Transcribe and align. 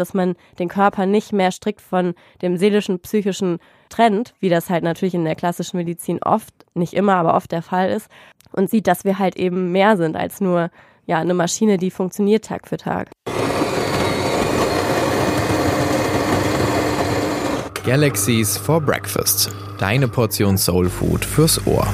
dass 0.00 0.14
man 0.14 0.34
den 0.58 0.68
Körper 0.68 1.06
nicht 1.06 1.32
mehr 1.32 1.52
strikt 1.52 1.80
von 1.80 2.14
dem 2.42 2.56
seelischen, 2.56 3.00
psychischen 3.00 3.58
trennt, 3.88 4.34
wie 4.40 4.48
das 4.48 4.70
halt 4.70 4.82
natürlich 4.82 5.14
in 5.14 5.24
der 5.24 5.34
klassischen 5.34 5.76
Medizin 5.76 6.20
oft, 6.22 6.52
nicht 6.74 6.94
immer, 6.94 7.14
aber 7.14 7.34
oft 7.34 7.52
der 7.52 7.62
Fall 7.62 7.90
ist, 7.90 8.08
und 8.52 8.70
sieht, 8.70 8.86
dass 8.86 9.04
wir 9.04 9.18
halt 9.18 9.36
eben 9.36 9.70
mehr 9.72 9.96
sind 9.96 10.16
als 10.16 10.40
nur 10.40 10.70
ja, 11.06 11.18
eine 11.18 11.34
Maschine, 11.34 11.76
die 11.76 11.90
funktioniert 11.90 12.44
Tag 12.44 12.68
für 12.68 12.76
Tag. 12.76 13.10
Galaxies 17.84 18.56
for 18.56 18.80
Breakfast. 18.80 19.50
Deine 19.78 20.06
Portion 20.06 20.58
Soul 20.58 20.88
Food 20.88 21.24
fürs 21.24 21.66
Ohr. 21.66 21.86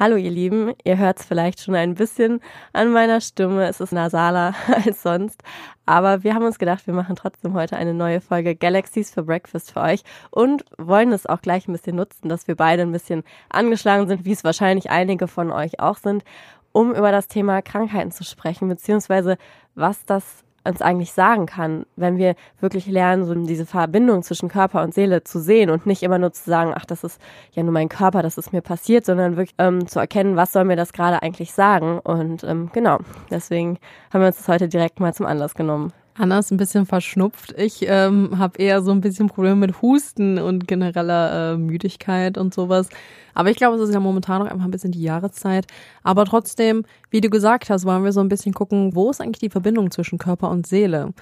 Hallo 0.00 0.14
ihr 0.14 0.30
Lieben, 0.30 0.74
ihr 0.84 0.96
hört 0.96 1.18
es 1.18 1.26
vielleicht 1.26 1.60
schon 1.60 1.74
ein 1.74 1.96
bisschen 1.96 2.40
an 2.72 2.92
meiner 2.92 3.20
Stimme. 3.20 3.66
Es 3.66 3.80
ist 3.80 3.90
nasaler 3.90 4.54
als 4.86 5.02
sonst. 5.02 5.42
Aber 5.86 6.22
wir 6.22 6.36
haben 6.36 6.44
uns 6.44 6.60
gedacht, 6.60 6.86
wir 6.86 6.94
machen 6.94 7.16
trotzdem 7.16 7.52
heute 7.54 7.76
eine 7.76 7.94
neue 7.94 8.20
Folge 8.20 8.54
Galaxies 8.54 9.12
for 9.12 9.24
Breakfast 9.24 9.72
für 9.72 9.80
euch 9.80 10.04
und 10.30 10.64
wollen 10.76 11.10
es 11.10 11.26
auch 11.26 11.42
gleich 11.42 11.66
ein 11.66 11.72
bisschen 11.72 11.96
nutzen, 11.96 12.28
dass 12.28 12.46
wir 12.46 12.54
beide 12.54 12.82
ein 12.82 12.92
bisschen 12.92 13.24
angeschlagen 13.50 14.06
sind, 14.06 14.24
wie 14.24 14.30
es 14.30 14.44
wahrscheinlich 14.44 14.88
einige 14.88 15.26
von 15.26 15.50
euch 15.50 15.80
auch 15.80 15.96
sind, 15.96 16.22
um 16.70 16.94
über 16.94 17.10
das 17.10 17.26
Thema 17.26 17.60
Krankheiten 17.60 18.12
zu 18.12 18.22
sprechen, 18.22 18.68
beziehungsweise 18.68 19.36
was 19.74 20.04
das 20.04 20.44
uns 20.68 20.82
eigentlich 20.82 21.12
sagen 21.12 21.46
kann, 21.46 21.86
wenn 21.96 22.18
wir 22.18 22.34
wirklich 22.60 22.86
lernen, 22.86 23.24
so 23.24 23.34
diese 23.34 23.66
Verbindung 23.66 24.22
zwischen 24.22 24.48
Körper 24.48 24.82
und 24.82 24.94
Seele 24.94 25.24
zu 25.24 25.40
sehen 25.40 25.70
und 25.70 25.86
nicht 25.86 26.02
immer 26.02 26.18
nur 26.18 26.32
zu 26.32 26.48
sagen, 26.48 26.72
ach, 26.74 26.84
das 26.84 27.04
ist 27.04 27.20
ja 27.52 27.62
nur 27.62 27.72
mein 27.72 27.88
Körper, 27.88 28.22
das 28.22 28.38
ist 28.38 28.52
mir 28.52 28.62
passiert, 28.62 29.04
sondern 29.04 29.36
wirklich 29.36 29.54
ähm, 29.58 29.86
zu 29.86 29.98
erkennen, 29.98 30.36
was 30.36 30.52
soll 30.52 30.64
mir 30.64 30.76
das 30.76 30.92
gerade 30.92 31.22
eigentlich 31.22 31.52
sagen. 31.52 31.98
Und 31.98 32.44
ähm, 32.44 32.70
genau, 32.72 32.98
deswegen 33.30 33.78
haben 34.12 34.20
wir 34.20 34.28
uns 34.28 34.36
das 34.36 34.48
heute 34.48 34.68
direkt 34.68 35.00
mal 35.00 35.14
zum 35.14 35.26
Anlass 35.26 35.54
genommen. 35.54 35.92
Anna 36.18 36.40
ist 36.40 36.50
ein 36.50 36.56
bisschen 36.56 36.84
verschnupft. 36.84 37.54
Ich 37.56 37.86
ähm, 37.86 38.38
habe 38.38 38.58
eher 38.58 38.82
so 38.82 38.90
ein 38.90 39.00
bisschen 39.00 39.28
Probleme 39.28 39.54
mit 39.54 39.80
Husten 39.80 40.38
und 40.38 40.66
genereller 40.66 41.52
äh, 41.52 41.56
Müdigkeit 41.56 42.36
und 42.36 42.52
sowas. 42.52 42.88
Aber 43.34 43.50
ich 43.50 43.56
glaube, 43.56 43.76
es 43.76 43.88
ist 43.88 43.94
ja 43.94 44.00
momentan 44.00 44.42
noch 44.42 44.50
einfach 44.50 44.64
ein 44.64 44.72
bisschen 44.72 44.90
die 44.90 45.02
Jahreszeit. 45.02 45.66
Aber 46.02 46.24
trotzdem, 46.24 46.84
wie 47.10 47.20
du 47.20 47.30
gesagt 47.30 47.70
hast, 47.70 47.84
wollen 47.84 48.02
wir 48.02 48.12
so 48.12 48.20
ein 48.20 48.28
bisschen 48.28 48.52
gucken, 48.52 48.96
wo 48.96 49.10
ist 49.10 49.20
eigentlich 49.20 49.38
die 49.38 49.50
Verbindung 49.50 49.92
zwischen 49.92 50.18
Körper 50.18 50.50
und 50.50 50.66
Seele? 50.66 51.14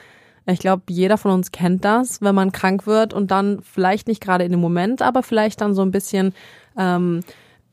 Ich 0.47 0.61
glaube, 0.61 0.85
jeder 0.89 1.19
von 1.19 1.33
uns 1.33 1.53
kennt 1.53 1.85
das, 1.85 2.23
wenn 2.23 2.35
man 2.35 2.53
krank 2.53 2.87
wird 2.87 3.13
und 3.13 3.31
dann 3.31 3.61
vielleicht 3.63 4.09
nicht 4.09 4.23
gerade 4.23 4.45
in 4.45 4.53
dem 4.53 4.61
Moment, 4.61 5.03
aber 5.03 5.23
vielleicht 5.23 5.61
dann 5.61 5.75
so 5.75 5.83
ein 5.83 5.91
bisschen 5.91 6.33
ähm, 6.79 7.21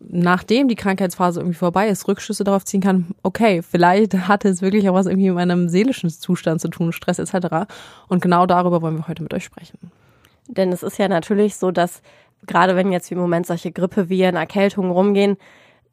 nachdem 0.09 0.68
die 0.68 0.76
Krankheitsphase 0.76 1.40
irgendwie 1.40 1.58
vorbei 1.58 1.88
ist, 1.88 2.08
Rückschlüsse 2.08 2.44
darauf 2.44 2.66
ziehen 2.66 2.82
kann, 2.82 3.08
okay, 3.23 3.62
vielleicht 3.62 4.14
hatte 4.28 4.50
es 4.50 4.62
wirklich 4.62 4.90
auch 4.90 4.94
was 4.94 5.06
irgendwie 5.06 5.28
mit 5.28 5.36
meinem 5.36 5.70
seelischen 5.70 6.09
Zustand 6.09 6.62
zu 6.62 6.68
tun, 6.68 6.92
Stress 6.92 7.20
etc. 7.20 7.72
Und 8.08 8.22
genau 8.22 8.46
darüber 8.46 8.81
wollen 8.81 8.98
wir 8.98 9.08
heute 9.08 9.24
mit 9.24 9.34
euch 9.34 9.44
sprechen. 9.44 9.92
Denn 10.48 10.72
es 10.72 10.84
ist 10.84 10.98
ja 10.98 11.08
natürlich 11.08 11.56
so, 11.56 11.72
dass 11.72 12.02
gerade 12.46 12.76
wenn 12.76 12.92
jetzt 12.92 13.12
im 13.12 13.18
Moment 13.18 13.46
solche 13.46 13.72
Grippeviren, 13.72 14.36
Erkältungen 14.36 14.92
rumgehen, 14.92 15.38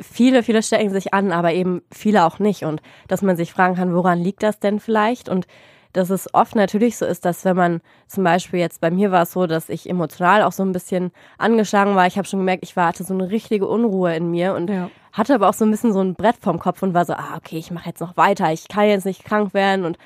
viele, 0.01 0.43
viele 0.43 0.63
stecken 0.63 0.91
sich 0.91 1.15
an, 1.15 1.33
aber 1.33 1.53
eben 1.53 1.83
viele 1.93 2.25
auch 2.25 2.39
nicht. 2.39 2.65
Und 2.65 2.83
dass 3.09 3.23
man 3.23 3.37
sich 3.37 3.53
fragen 3.53 3.77
kann, 3.77 3.95
woran 3.95 4.19
liegt 4.19 4.43
das 4.43 4.59
denn 4.59 4.81
vielleicht? 4.81 5.29
Und 5.29 5.47
dass 5.93 6.11
es 6.11 6.33
oft 6.35 6.55
natürlich 6.55 6.97
so 6.97 7.05
ist, 7.05 7.25
dass 7.25 7.45
wenn 7.45 7.57
man 7.57 7.81
zum 8.07 8.25
Beispiel 8.25 8.61
jetzt 8.61 8.81
bei 8.81 8.91
mir 8.91 9.11
war 9.11 9.23
es 9.23 9.33
so, 9.33 9.47
dass 9.47 9.69
ich 9.69 9.89
emotional 9.89 10.43
auch 10.43 10.53
so 10.53 10.63
ein 10.63 10.73
bisschen 10.73 11.11
angeschlagen 11.39 11.97
war. 11.97 12.07
Ich 12.07 12.17
habe 12.17 12.29
schon 12.29 12.41
gemerkt, 12.41 12.65
ich 12.65 12.77
war, 12.77 12.89
hatte 12.89 13.05
so 13.05 13.15
eine 13.15 13.31
richtige 13.31 13.67
Unruhe 13.67 14.15
in 14.15 14.31
mir 14.31 14.55
und 14.55 14.71
ja. 14.71 14.91
hatte 15.13 15.35
aber 15.35 15.49
auch 15.49 15.55
so 15.55 15.65
ein 15.65 15.71
bisschen 15.71 15.93
so 15.93 16.01
ein 16.01 16.15
Brett 16.15 16.37
vorm 16.41 16.59
Kopf 16.59 16.83
und 16.83 16.95
war 16.95 17.05
so, 17.05 17.15
ah, 17.15 17.37
okay, 17.37 17.59
ich 17.59 17.71
mache 17.71 17.89
jetzt 17.89 18.01
noch 18.01 18.17
weiter, 18.17 18.53
ich 18.53 18.69
kann 18.69 18.87
jetzt 18.87 19.07
nicht 19.07 19.25
krank 19.25 19.55
werden 19.55 19.85
und 19.85 19.99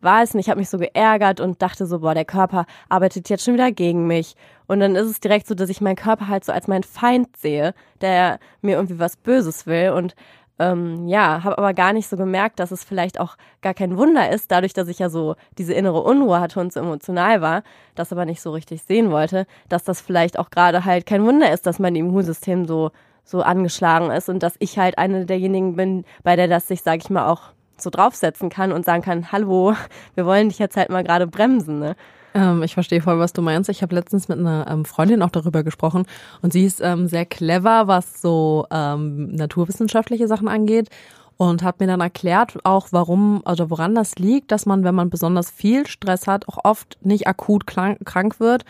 war 0.00 0.22
es 0.22 0.34
nicht. 0.34 0.46
Ich 0.46 0.50
habe 0.50 0.60
mich 0.60 0.70
so 0.70 0.78
geärgert 0.78 1.40
und 1.40 1.60
dachte 1.62 1.86
so, 1.86 2.00
boah, 2.00 2.14
der 2.14 2.24
Körper 2.24 2.66
arbeitet 2.88 3.28
jetzt 3.28 3.44
schon 3.44 3.54
wieder 3.54 3.70
gegen 3.70 4.06
mich. 4.06 4.34
Und 4.66 4.80
dann 4.80 4.96
ist 4.96 5.08
es 5.08 5.20
direkt 5.20 5.46
so, 5.46 5.54
dass 5.54 5.68
ich 5.68 5.80
meinen 5.80 5.96
Körper 5.96 6.28
halt 6.28 6.44
so 6.44 6.52
als 6.52 6.68
meinen 6.68 6.84
Feind 6.84 7.36
sehe, 7.36 7.74
der 8.00 8.38
mir 8.62 8.76
irgendwie 8.76 8.98
was 8.98 9.16
Böses 9.16 9.66
will. 9.66 9.90
Und 9.90 10.14
ähm, 10.60 11.08
ja, 11.08 11.42
habe 11.42 11.56
aber 11.58 11.72
gar 11.74 11.92
nicht 11.92 12.06
so 12.06 12.16
gemerkt, 12.16 12.60
dass 12.60 12.70
es 12.70 12.84
vielleicht 12.84 13.18
auch 13.18 13.36
gar 13.62 13.74
kein 13.74 13.96
Wunder 13.96 14.30
ist, 14.30 14.52
dadurch, 14.52 14.74
dass 14.74 14.88
ich 14.88 14.98
ja 14.98 15.08
so 15.08 15.34
diese 15.58 15.72
innere 15.72 16.02
Unruhe 16.02 16.38
hatte 16.38 16.60
und 16.60 16.72
so 16.72 16.80
emotional 16.80 17.40
war, 17.40 17.62
das 17.94 18.12
aber 18.12 18.26
nicht 18.26 18.42
so 18.42 18.52
richtig 18.52 18.82
sehen 18.82 19.10
wollte, 19.10 19.46
dass 19.70 19.84
das 19.84 20.00
vielleicht 20.00 20.38
auch 20.38 20.50
gerade 20.50 20.84
halt 20.84 21.06
kein 21.06 21.24
Wunder 21.24 21.50
ist, 21.50 21.66
dass 21.66 21.78
mein 21.78 21.96
Immunsystem 21.96 22.66
so 22.66 22.90
so 23.24 23.42
angeschlagen 23.42 24.10
ist 24.10 24.28
und 24.28 24.42
dass 24.42 24.54
ich 24.58 24.78
halt 24.78 24.98
eine 24.98 25.24
derjenigen 25.24 25.76
bin, 25.76 26.04
bei 26.24 26.36
der 26.36 26.48
das 26.48 26.68
sich, 26.68 26.82
sage 26.82 26.98
ich 27.02 27.10
mal, 27.10 27.28
auch 27.28 27.52
so 27.76 27.90
draufsetzen 27.90 28.50
kann 28.50 28.72
und 28.72 28.84
sagen 28.84 29.02
kann, 29.02 29.32
hallo, 29.32 29.74
wir 30.14 30.26
wollen 30.26 30.48
dich 30.48 30.58
jetzt 30.58 30.76
halt 30.76 30.90
mal 30.90 31.04
gerade 31.04 31.26
bremsen, 31.26 31.78
ne? 31.78 31.96
Ähm, 32.34 32.62
ich 32.62 32.74
verstehe 32.74 33.00
voll, 33.00 33.18
was 33.18 33.32
du 33.32 33.42
meinst. 33.42 33.68
Ich 33.70 33.82
habe 33.82 33.94
letztens 33.94 34.28
mit 34.28 34.38
einer 34.38 34.66
ähm, 34.68 34.84
Freundin 34.84 35.22
auch 35.22 35.30
darüber 35.30 35.62
gesprochen 35.62 36.06
und 36.42 36.52
sie 36.52 36.64
ist 36.64 36.80
ähm, 36.80 37.08
sehr 37.08 37.26
clever, 37.26 37.86
was 37.86 38.22
so 38.22 38.66
ähm, 38.70 39.34
naturwissenschaftliche 39.34 40.28
Sachen 40.28 40.48
angeht 40.48 40.88
und 41.36 41.62
hat 41.62 41.80
mir 41.80 41.86
dann 41.86 42.02
erklärt 42.02 42.58
auch, 42.64 42.88
warum, 42.90 43.40
also 43.44 43.70
woran 43.70 43.94
das 43.94 44.16
liegt, 44.16 44.52
dass 44.52 44.66
man, 44.66 44.84
wenn 44.84 44.94
man 44.94 45.08
besonders 45.08 45.50
viel 45.50 45.86
Stress 45.86 46.26
hat, 46.26 46.46
auch 46.46 46.58
oft 46.64 46.98
nicht 47.00 47.26
akut 47.26 47.66
krank, 47.66 48.40
wird. 48.40 48.64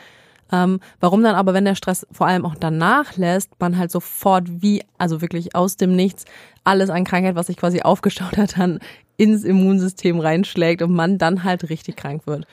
Ähm, 0.52 0.80
warum 1.00 1.22
dann 1.22 1.34
aber, 1.34 1.52
wenn 1.52 1.64
der 1.64 1.74
Stress 1.74 2.06
vor 2.12 2.28
allem 2.28 2.44
auch 2.44 2.54
danach 2.54 3.16
lässt, 3.16 3.50
man 3.60 3.76
halt 3.76 3.90
sofort 3.90 4.44
wie, 4.62 4.84
also 4.98 5.20
wirklich 5.20 5.54
aus 5.54 5.76
dem 5.76 5.94
Nichts, 5.94 6.24
alles 6.62 6.90
an 6.90 7.04
Krankheit, 7.04 7.34
was 7.34 7.48
sich 7.48 7.56
quasi 7.56 7.82
aufgestaut 7.82 8.36
hat, 8.36 8.56
dann 8.56 8.78
ins 9.16 9.44
Immunsystem 9.44 10.20
reinschlägt 10.20 10.82
und 10.82 10.92
man 10.92 11.18
dann 11.18 11.44
halt 11.44 11.68
richtig 11.70 11.96
krank 11.96 12.22
wird. 12.26 12.46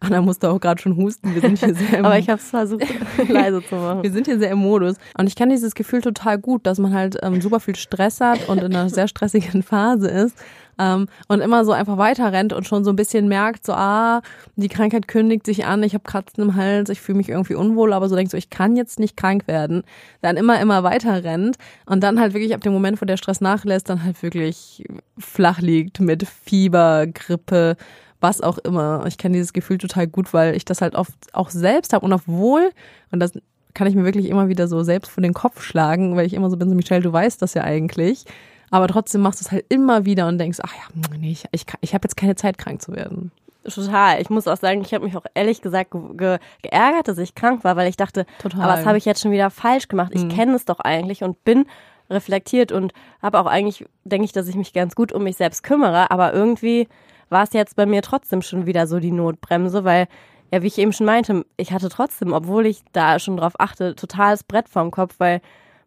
Anna 0.00 0.22
musste 0.22 0.50
auch 0.50 0.60
gerade 0.60 0.80
schon 0.80 0.96
husten. 0.96 1.34
Wir 1.34 1.40
sind 1.40 1.58
hier 1.58 1.74
sehr 1.74 1.98
im 1.98 2.04
Aber 2.04 2.18
ich 2.18 2.28
habe 2.28 2.40
es 2.40 2.50
versucht, 2.50 2.84
leise 3.28 3.62
zu 3.64 3.74
machen. 3.74 4.02
Wir 4.02 4.12
sind 4.12 4.26
hier 4.26 4.38
sehr 4.38 4.50
im 4.50 4.58
Modus. 4.58 4.96
Und 5.16 5.26
ich 5.26 5.34
kenne 5.34 5.54
dieses 5.54 5.74
Gefühl 5.74 6.02
total 6.02 6.38
gut, 6.38 6.66
dass 6.66 6.78
man 6.78 6.94
halt 6.94 7.18
ähm, 7.22 7.40
super 7.40 7.60
viel 7.60 7.76
Stress 7.76 8.20
hat 8.20 8.48
und 8.48 8.58
in 8.58 8.74
einer 8.74 8.88
sehr 8.90 9.08
stressigen 9.08 9.62
Phase 9.62 10.08
ist. 10.08 10.36
Ähm, 10.78 11.08
und 11.26 11.40
immer 11.40 11.64
so 11.64 11.72
einfach 11.72 11.98
weiter 11.98 12.32
rennt 12.32 12.52
und 12.52 12.66
schon 12.66 12.84
so 12.84 12.90
ein 12.90 12.96
bisschen 12.96 13.26
merkt, 13.26 13.66
so, 13.66 13.72
ah, 13.72 14.22
die 14.54 14.68
Krankheit 14.68 15.08
kündigt 15.08 15.44
sich 15.44 15.66
an, 15.66 15.82
ich 15.82 15.94
habe 15.94 16.04
Kratzen 16.04 16.44
im 16.44 16.54
Hals, 16.54 16.88
ich 16.88 17.00
fühle 17.00 17.18
mich 17.18 17.30
irgendwie 17.30 17.56
unwohl, 17.56 17.92
aber 17.92 18.08
so 18.08 18.14
denkt 18.14 18.30
so, 18.30 18.36
ich 18.36 18.48
kann 18.48 18.76
jetzt 18.76 19.00
nicht 19.00 19.16
krank 19.16 19.48
werden. 19.48 19.82
Dann 20.20 20.36
immer, 20.36 20.60
immer 20.60 20.84
weiter 20.84 21.24
rennt 21.24 21.56
und 21.86 22.04
dann 22.04 22.20
halt 22.20 22.32
wirklich 22.32 22.54
ab 22.54 22.60
dem 22.60 22.72
Moment, 22.72 23.02
wo 23.02 23.06
der 23.06 23.16
Stress 23.16 23.40
nachlässt, 23.40 23.88
dann 23.88 24.04
halt 24.04 24.22
wirklich 24.22 24.84
flach 25.18 25.60
liegt 25.60 25.98
mit 25.98 26.28
Fieber, 26.28 27.08
Grippe, 27.08 27.76
was 28.20 28.40
auch 28.40 28.58
immer. 28.58 29.04
Ich 29.06 29.18
kenne 29.18 29.34
dieses 29.34 29.52
Gefühl 29.52 29.78
total 29.78 30.06
gut, 30.06 30.32
weil 30.32 30.56
ich 30.56 30.64
das 30.64 30.80
halt 30.80 30.94
oft 30.94 31.14
auch 31.32 31.50
selbst 31.50 31.92
habe 31.92 32.04
und 32.04 32.12
obwohl, 32.12 32.70
und 33.10 33.20
das 33.20 33.32
kann 33.74 33.86
ich 33.86 33.94
mir 33.94 34.04
wirklich 34.04 34.28
immer 34.28 34.48
wieder 34.48 34.66
so 34.66 34.82
selbst 34.82 35.10
vor 35.10 35.22
den 35.22 35.34
Kopf 35.34 35.62
schlagen, 35.62 36.16
weil 36.16 36.26
ich 36.26 36.34
immer 36.34 36.50
so 36.50 36.56
bin, 36.56 36.68
so 36.68 36.74
Michelle, 36.74 37.02
du 37.02 37.12
weißt 37.12 37.40
das 37.40 37.54
ja 37.54 37.62
eigentlich. 37.62 38.24
Aber 38.70 38.88
trotzdem 38.88 39.22
machst 39.22 39.40
du 39.40 39.44
es 39.44 39.52
halt 39.52 39.64
immer 39.68 40.04
wieder 40.04 40.26
und 40.26 40.38
denkst, 40.38 40.58
ach 40.62 40.74
ja, 40.74 41.16
nee, 41.18 41.30
ich, 41.30 41.44
ich, 41.52 41.64
ich 41.80 41.94
habe 41.94 42.04
jetzt 42.04 42.16
keine 42.16 42.34
Zeit, 42.34 42.58
krank 42.58 42.82
zu 42.82 42.92
werden. 42.92 43.30
Total. 43.64 44.20
Ich 44.20 44.30
muss 44.30 44.48
auch 44.48 44.56
sagen, 44.56 44.80
ich 44.82 44.94
habe 44.94 45.04
mich 45.04 45.16
auch 45.16 45.24
ehrlich 45.34 45.60
gesagt 45.60 45.90
ge 45.90 46.00
ge 46.16 46.38
geärgert, 46.62 47.08
dass 47.08 47.18
ich 47.18 47.34
krank 47.34 47.64
war, 47.64 47.76
weil 47.76 47.88
ich 47.88 47.96
dachte, 47.96 48.26
Total. 48.40 48.62
aber 48.62 48.72
was 48.72 48.86
habe 48.86 48.98
ich 48.98 49.04
jetzt 49.04 49.22
schon 49.22 49.30
wieder 49.30 49.50
falsch 49.50 49.88
gemacht? 49.88 50.12
Ich 50.14 50.24
mhm. 50.24 50.28
kenne 50.30 50.54
es 50.54 50.64
doch 50.64 50.80
eigentlich 50.80 51.22
und 51.22 51.44
bin 51.44 51.66
reflektiert 52.10 52.72
und 52.72 52.92
habe 53.20 53.38
auch 53.38 53.46
eigentlich, 53.46 53.84
denke 54.04 54.24
ich, 54.24 54.32
dass 54.32 54.48
ich 54.48 54.54
mich 54.54 54.72
ganz 54.72 54.94
gut 54.94 55.12
um 55.12 55.24
mich 55.24 55.36
selbst 55.36 55.62
kümmere, 55.62 56.10
aber 56.10 56.32
irgendwie 56.32 56.88
war 57.30 57.44
es 57.44 57.52
jetzt 57.52 57.76
bei 57.76 57.86
mir 57.86 58.02
trotzdem 58.02 58.42
schon 58.42 58.66
wieder 58.66 58.86
so 58.86 59.00
die 59.00 59.12
Notbremse, 59.12 59.84
weil, 59.84 60.08
ja, 60.52 60.62
wie 60.62 60.66
ich 60.66 60.78
eben 60.78 60.92
schon 60.92 61.06
meinte, 61.06 61.44
ich 61.56 61.72
hatte 61.72 61.88
trotzdem, 61.88 62.32
obwohl 62.32 62.66
ich 62.66 62.82
da 62.92 63.18
schon 63.18 63.36
drauf 63.36 63.54
achte, 63.58 63.94
totales 63.94 64.44
Brett 64.44 64.68
vorm 64.68 64.90
Kopf, 64.90 65.14
weil 65.18 65.40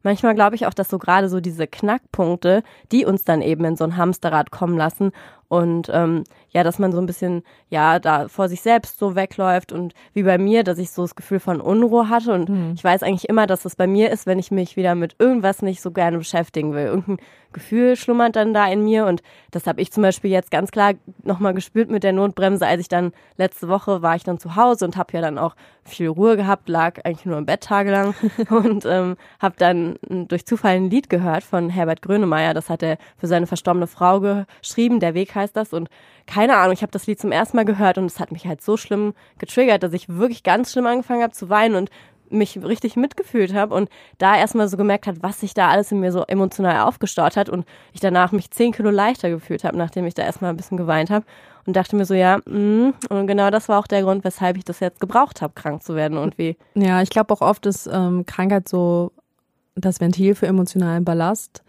manchmal 0.03 0.35
glaube 0.35 0.56
ich 0.56 0.66
auch, 0.66 0.74
dass 0.74 0.90
so 0.90 0.97
gerade 0.97 1.30
so 1.30 1.40
diese 1.40 1.68
Knackpunkte, 1.68 2.63
die 2.91 3.06
uns 3.06 3.24
dann 3.24 3.41
eben 3.41 3.66
in 3.66 3.75
so 3.75 3.84
ein 3.84 3.97
Hamsterrad 3.97 4.51
kommen 4.51 4.78
lassen 4.78 5.12
und 5.51 5.89
ähm, 5.92 6.24
ja, 6.51 6.63
dass 6.63 6.80
man 6.80 6.94
so 6.94 6.98
ein 7.00 7.06
bisschen 7.06 7.44
ja 7.69 8.00
da 8.00 8.30
vor 8.30 8.48
sich 8.48 8.62
selbst 8.62 8.98
so 8.98 9.18
wegläuft 9.18 9.74
und 9.74 9.94
wie 10.13 10.24
bei 10.24 10.38
mir, 10.38 10.63
dass 10.63 10.77
ich 10.77 10.92
so 10.92 11.01
das 11.01 11.13
Gefühl 11.13 11.42
von 11.42 11.59
Unruhe 11.59 12.07
hatte. 12.07 12.31
Und 12.31 12.48
mhm. 12.48 12.71
ich 12.74 12.81
weiß 12.81 13.03
eigentlich 13.03 13.27
immer, 13.27 13.48
dass 13.48 13.65
es 13.65 13.75
bei 13.75 13.86
mir 13.86 14.12
ist, 14.12 14.25
wenn 14.25 14.39
ich 14.39 14.50
mich 14.50 14.77
wieder 14.77 14.95
mit 14.95 15.18
irgendwas 15.19 15.62
nicht 15.62 15.81
so 15.81 15.92
gerne 15.92 16.18
beschäftigen 16.18 16.74
will. 16.74 16.86
Irgendein 16.86 17.18
Gefühl 17.51 17.98
schlummert 17.98 18.38
dann 18.38 18.53
da 18.53 18.65
in 18.68 18.86
mir. 18.86 19.06
Und 19.06 19.24
das 19.51 19.68
habe 19.68 19.81
ich 19.81 19.92
zum 19.92 20.03
Beispiel 20.03 20.31
jetzt 20.31 20.51
ganz 20.51 20.71
klar 20.71 20.94
nochmal 21.24 21.53
gespürt 21.53 21.89
mit 21.89 22.03
der 22.03 22.13
Notbremse, 22.13 22.65
als 22.65 22.80
ich 22.80 22.88
dann 22.88 23.12
letzte 23.36 23.68
Woche 23.68 24.01
war 24.01 24.15
ich 24.15 24.24
dann 24.24 24.39
zu 24.39 24.56
Hause 24.56 24.86
und 24.86 24.95
habe 24.95 25.12
ja 25.12 25.19
dann 25.19 25.38
auch 25.38 25.56
viel 25.83 26.07
Ruhe 26.07 26.38
gehabt, 26.38 26.69
lag 26.69 27.03
eigentlich 27.03 27.25
nur 27.25 27.38
im 27.38 27.45
Bett 27.45 27.62
tagelang. 27.62 28.13
Und 28.50 28.86
ähm, 28.86 29.18
habe 29.39 29.56
dann 29.57 29.98
durch 30.01 30.45
Zufall 30.45 30.75
ein 30.75 30.89
Lied 30.89 31.09
gehört 31.09 31.44
von 31.44 31.69
Herbert 31.69 32.01
Grönemeyer, 32.01 32.53
das 32.53 32.69
hat 32.69 32.83
er 32.83 32.98
für 33.18 33.27
seine 33.27 33.48
verstorbene 33.48 33.88
Frau 33.88 34.19
geschrieben, 34.19 35.00
der 35.00 35.13
Weg 35.15 35.33
heißt 35.33 35.40
das 35.49 35.73
und 35.73 35.89
keine 36.27 36.57
Ahnung, 36.57 36.73
ich 36.73 36.81
habe 36.81 36.91
das 36.91 37.07
Lied 37.07 37.19
zum 37.19 37.31
ersten 37.31 37.57
Mal 37.57 37.65
gehört 37.65 37.97
und 37.97 38.05
es 38.05 38.19
hat 38.19 38.31
mich 38.31 38.45
halt 38.45 38.61
so 38.61 38.77
schlimm 38.77 39.13
getriggert, 39.39 39.83
dass 39.83 39.93
ich 39.93 40.07
wirklich 40.09 40.43
ganz 40.43 40.71
schlimm 40.71 40.85
angefangen 40.85 41.23
habe 41.23 41.33
zu 41.33 41.49
weinen 41.49 41.75
und 41.75 41.89
mich 42.31 42.61
richtig 42.63 42.95
mitgefühlt 42.95 43.53
habe 43.53 43.75
und 43.75 43.89
da 44.17 44.38
erstmal 44.38 44.67
so 44.67 44.77
gemerkt 44.77 45.07
hat, 45.07 45.17
was 45.21 45.39
sich 45.39 45.53
da 45.53 45.69
alles 45.69 45.91
in 45.91 45.99
mir 45.99 46.11
so 46.11 46.23
emotional 46.23 46.88
aufgestaut 46.88 47.35
hat 47.35 47.49
und 47.49 47.65
ich 47.93 47.99
danach 47.99 48.31
mich 48.31 48.51
zehn 48.51 48.71
Kilo 48.71 48.89
leichter 48.89 49.29
gefühlt 49.29 49.63
habe, 49.63 49.77
nachdem 49.77 50.05
ich 50.05 50.13
da 50.13 50.23
erstmal 50.23 50.51
ein 50.51 50.57
bisschen 50.57 50.77
geweint 50.77 51.09
habe 51.09 51.25
und 51.65 51.75
dachte 51.75 51.95
mir 51.95 52.05
so, 52.05 52.13
ja, 52.13 52.39
mh. 52.45 52.93
und 53.09 53.27
genau 53.27 53.49
das 53.49 53.69
war 53.69 53.79
auch 53.79 53.88
der 53.88 54.01
Grund, 54.03 54.23
weshalb 54.23 54.57
ich 54.57 54.65
das 54.65 54.79
jetzt 54.79 54.99
gebraucht 54.99 55.41
habe, 55.41 55.53
krank 55.53 55.83
zu 55.83 55.95
werden 55.95 56.17
und 56.17 56.38
wie. 56.38 56.57
Ja, 56.75 57.01
ich 57.01 57.09
glaube 57.09 57.33
auch 57.33 57.41
oft 57.41 57.65
ist 57.65 57.88
ähm, 57.91 58.25
Krankheit 58.25 58.67
so 58.67 59.11
das 59.75 59.99
Ventil 59.99 60.35
für 60.35 60.47
emotionalen 60.47 61.05
Ballast. 61.05 61.63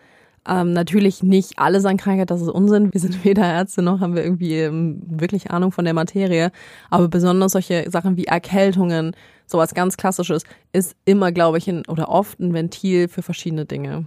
Ähm, 0.49 0.73
natürlich 0.73 1.23
nicht 1.23 1.59
alles 1.59 1.85
an 1.85 1.97
Krankheit, 1.97 2.31
das 2.31 2.43
ist 2.43 2.49
Unsinn. 2.49 2.93
Wir 2.93 3.01
sind 3.01 3.25
weder 3.25 3.45
Ärzte 3.45 3.83
noch 3.83 4.01
haben 4.01 4.15
wir 4.15 4.25
irgendwie 4.25 4.59
ähm, 4.59 5.03
wirklich 5.07 5.51
Ahnung 5.51 5.73
von 5.73 5.85
der 5.85 5.95
Materie. 5.95 6.51
Aber 6.91 7.09
besonders 7.09 7.53
solche 7.53 7.89
Sachen 7.91 8.17
wie 8.17 8.25
Erkältungen, 8.25 9.15
sowas 9.47 9.75
ganz 9.75 9.97
Klassisches, 9.97 10.45
ist 10.73 10.97
immer, 11.05 11.31
glaube 11.31 11.59
ich, 11.59 11.69
ein, 11.69 11.87
oder 11.87 12.09
oft 12.09 12.41
ein 12.41 12.55
Ventil 12.55 13.09
für 13.09 13.23
verschiedene 13.23 13.67
Dinge. 13.67 14.07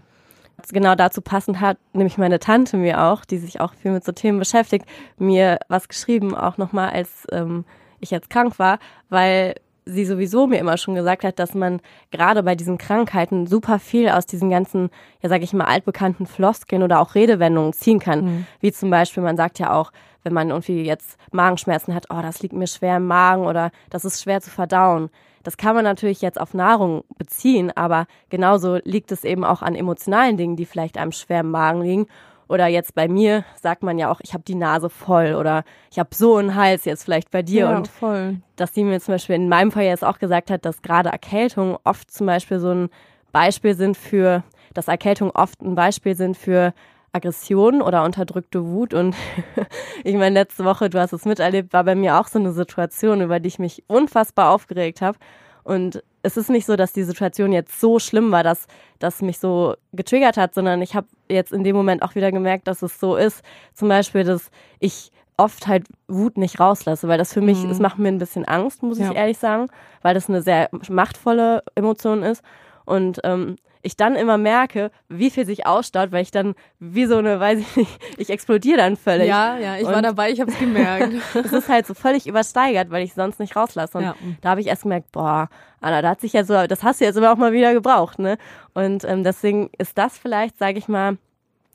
Genau 0.72 0.96
dazu 0.96 1.22
passend 1.22 1.60
hat 1.60 1.78
nämlich 1.94 2.18
meine 2.18 2.40
Tante 2.40 2.78
mir 2.78 3.04
auch, 3.04 3.26
die 3.26 3.38
sich 3.38 3.62
auch 3.62 3.74
viel 3.74 3.92
mit 3.92 4.04
so 4.04 4.12
Themen 4.12 4.40
beschäftigt, 4.40 4.86
mir 5.18 5.60
was 5.68 5.88
geschrieben, 5.88 6.34
auch 6.34 6.58
nochmal, 6.58 6.90
als 6.90 7.28
ähm, 7.32 7.66
ich 8.00 8.10
jetzt 8.10 8.30
krank 8.30 8.58
war, 8.58 8.80
weil 9.10 9.56
sie 9.86 10.06
sowieso 10.06 10.48
mir 10.48 10.60
immer 10.60 10.78
schon 10.78 10.96
gesagt 10.96 11.24
hat, 11.24 11.40
dass 11.40 11.54
man 11.54 11.80
gerade 12.12 12.44
bei 12.44 12.56
diesen 12.56 12.78
Krankheiten 12.78 13.48
super 13.48 13.80
viel 13.80 14.10
aus 14.10 14.26
diesen 14.26 14.50
ganzen, 14.50 14.90
ja 15.22 15.30
sage 15.30 15.44
ich 15.44 15.54
mal, 15.54 15.66
altbekannten 15.66 16.26
Floskeln 16.26 16.84
oder 16.84 17.00
auch 17.00 17.16
Redewendungen 17.16 17.74
ziehen 17.74 18.00
kann. 18.00 18.26
Mhm. 18.26 18.48
Wie 18.60 18.72
zum 18.72 18.90
Beispiel, 18.90 19.22
man 19.22 19.38
sagt 19.38 19.60
ja 19.60 19.74
auch, 19.74 19.92
wenn 20.24 20.34
man 20.34 20.50
irgendwie 20.50 20.84
jetzt 20.84 21.18
Magenschmerzen 21.32 21.94
hat, 21.94 22.08
oh, 22.10 22.22
das 22.22 22.42
liegt 22.42 22.56
mir 22.56 22.68
schwer 22.68 22.98
im 22.98 23.06
Magen 23.06 23.46
oder 23.46 23.72
das 23.92 24.06
ist 24.06 24.24
schwer 24.24 24.42
zu 24.42 24.50
verdauen. 24.50 25.10
Das 25.44 25.58
kann 25.58 25.76
man 25.76 25.84
natürlich 25.84 26.22
jetzt 26.22 26.42
auf 26.42 26.56
Nahrung 26.56 27.04
beziehen, 27.20 27.72
aber 27.76 28.08
genauso 28.30 28.80
liegt 28.84 29.12
es 29.12 29.24
eben 29.24 29.46
auch 29.46 29.62
an 29.62 29.76
emotionalen 29.76 30.38
Dingen, 30.38 30.56
die 30.56 30.66
vielleicht 30.66 30.98
einem 30.98 31.12
schwer 31.12 31.42
im 31.42 31.52
Magen 31.52 31.82
liegen. 31.82 32.08
Oder 32.47 32.68
jetzt 32.68 32.94
bei 32.94 33.07
mir 33.07 33.44
sagt 33.62 33.83
man 33.83 33.97
ja 33.97 34.12
auch, 34.12 34.19
ich 34.21 34.33
habe 34.33 34.44
die 34.44 34.56
Nase 34.56 34.89
voll 34.89 35.33
oder 35.36 35.63
ich 35.92 36.00
habe 36.00 36.09
so 36.13 36.36
einen 36.36 36.56
Hals 36.56 36.86
jetzt 36.86 37.03
vielleicht 37.03 37.31
bei 37.31 37.42
dir. 37.42 37.65
Ja, 37.65 37.77
und 37.77 37.88
voll. 37.88 38.38
dass 38.56 38.74
sie 38.74 38.83
mir 38.83 39.00
zum 39.00 39.15
Beispiel 39.15 39.36
in 39.36 39.50
meinem 39.50 39.71
Fall 39.71 39.83
jetzt 39.83 40.03
auch 40.03 40.19
gesagt 40.19 40.51
hat, 40.51 40.65
dass 40.65 40.81
gerade 40.81 41.09
Erkältungen 41.09 41.77
oft 41.83 42.12
zum 42.12 42.27
Beispiel 42.27 42.59
so 42.59 42.69
ein 42.69 42.89
Beispiel 43.31 43.75
sind 43.75 43.97
für, 43.97 44.44
dass 44.74 44.88
Erkältungen 44.88 45.31
oft 45.36 45.62
ein 45.62 45.75
Beispiel 45.75 46.15
sind 46.15 46.38
für 46.38 46.74
Aggression 47.15 47.81
oder 47.81 48.03
unterdrückte 48.03 48.65
Wut. 48.65 48.94
Und 48.94 49.15
ich 50.03 50.15
meine, 50.15 50.36
letzte 50.36 50.65
Woche, 50.65 50.89
du 50.89 51.00
hast 51.00 51.13
es 51.13 51.25
miterlebt, 51.25 51.74
war 51.74 51.83
bei 51.83 51.95
mir 51.95 52.19
auch 52.19 52.27
so 52.27 52.38
eine 52.38 52.51
Situation, 52.51 53.21
über 53.21 53.39
die 53.39 53.48
ich 53.48 53.59
mich 53.59 53.83
unfassbar 53.88 54.51
aufgeregt 54.51 55.01
habe. 55.01 55.18
Und 55.65 56.03
es 56.21 56.38
ist 56.38 56.50
nicht 56.51 56.67
so, 56.67 56.75
dass 56.75 56.94
die 56.94 57.03
Situation 57.03 57.51
jetzt 57.51 57.81
so 57.81 57.97
schlimm 57.97 58.31
war, 58.31 58.44
dass 58.44 58.67
das 59.00 59.23
mich 59.23 59.39
so 59.39 59.73
getriggert 59.94 60.38
hat, 60.38 60.53
sondern 60.53 60.81
ich 60.83 60.95
habe 60.95 61.07
jetzt 61.27 61.51
in 61.51 61.63
dem 61.63 61.75
Moment 61.75 62.03
auch 62.03 62.13
wieder 62.13 62.31
gemerkt, 62.31 62.67
dass 62.67 62.83
es 62.83 63.00
so 63.00 63.15
ist. 63.15 63.41
Zum 63.73 63.89
Beispiel, 63.89 64.23
dass 64.23 64.51
ich 64.79 65.12
oft 65.38 65.65
halt 65.65 65.88
Wut 66.07 66.38
nicht 66.38 66.59
rauslasse, 66.59 67.07
weil 67.07 67.17
das 67.17 67.33
für 67.33 67.41
mich, 67.41 67.63
mhm. 67.63 67.71
es 67.71 67.79
macht 67.79 67.97
mir 67.97 68.09
ein 68.09 68.19
bisschen 68.19 68.45
Angst, 68.45 68.83
muss 68.83 69.00
ja. 69.00 69.09
ich 69.09 69.17
ehrlich 69.17 69.39
sagen, 69.39 69.67
weil 70.03 70.13
das 70.13 70.29
eine 70.29 70.44
sehr 70.44 70.69
machtvolle 70.88 71.63
Emotion 71.73 72.21
ist. 72.21 72.44
Und 72.85 73.19
ähm, 73.23 73.56
ich 73.86 73.96
dann 73.96 74.16
immer 74.16 74.40
merke, 74.40 74.90
wie 75.10 75.30
viel 75.30 75.46
sich 75.46 75.68
ausstaut, 75.68 76.12
weil 76.12 76.24
ich 76.24 76.32
dann 76.32 76.56
wie 76.80 77.06
so 77.06 77.18
eine, 77.18 77.40
weiß 77.40 77.60
ich 77.60 77.76
nicht, 77.76 78.00
ich 78.18 78.30
explodiere 78.32 78.78
dann 78.78 78.98
völlig. 78.98 79.28
Ja, 79.28 79.58
ja, 79.58 79.78
ich 79.78 79.86
und 79.86 79.94
war 79.94 80.02
dabei, 80.02 80.32
ich 80.32 80.42
habe 80.42 80.52
es 80.52 80.58
gemerkt. 80.58 81.14
es 81.36 81.54
ist 81.54 81.70
halt 81.70 81.86
so 81.86 81.94
völlig 81.94 82.26
übersteigert, 82.26 82.90
weil 82.90 83.04
ich 83.04 83.14
sonst 83.14 83.40
nicht 83.40 83.56
rauslasse. 83.56 84.00
Und 84.00 84.04
ja. 84.04 84.16
da 84.42 84.50
habe 84.50 84.62
ich 84.62 84.68
erst 84.68 84.84
gemerkt, 84.84 85.12
boah, 85.12 85.50
Anna, 85.82 86.02
da 86.02 86.10
hat 86.10 86.22
sich 86.22 86.34
ja 86.34 86.44
so, 86.44 86.66
das 86.66 86.84
hast 86.84 87.00
du 87.00 87.06
jetzt 87.06 87.16
aber 87.16 87.32
auch 87.32 87.38
mal 87.38 87.54
wieder 87.54 87.74
gebraucht, 87.74 88.18
ne? 88.18 88.38
Und 88.74 89.04
ähm, 89.04 89.24
deswegen 89.24 89.70
ist 89.78 89.98
das 90.00 90.18
vielleicht, 90.18 90.58
sage 90.58 90.80
ich 90.80 90.88
mal, 90.88 91.18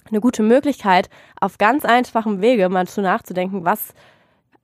eine 0.08 0.20
gute 0.20 0.42
Möglichkeit, 0.42 1.08
auf 1.40 1.58
ganz 1.58 1.84
einfachem 1.84 2.40
Wege 2.40 2.68
mal 2.68 2.88
zu 2.88 3.02
nachzudenken, 3.02 3.64
was, 3.64 3.94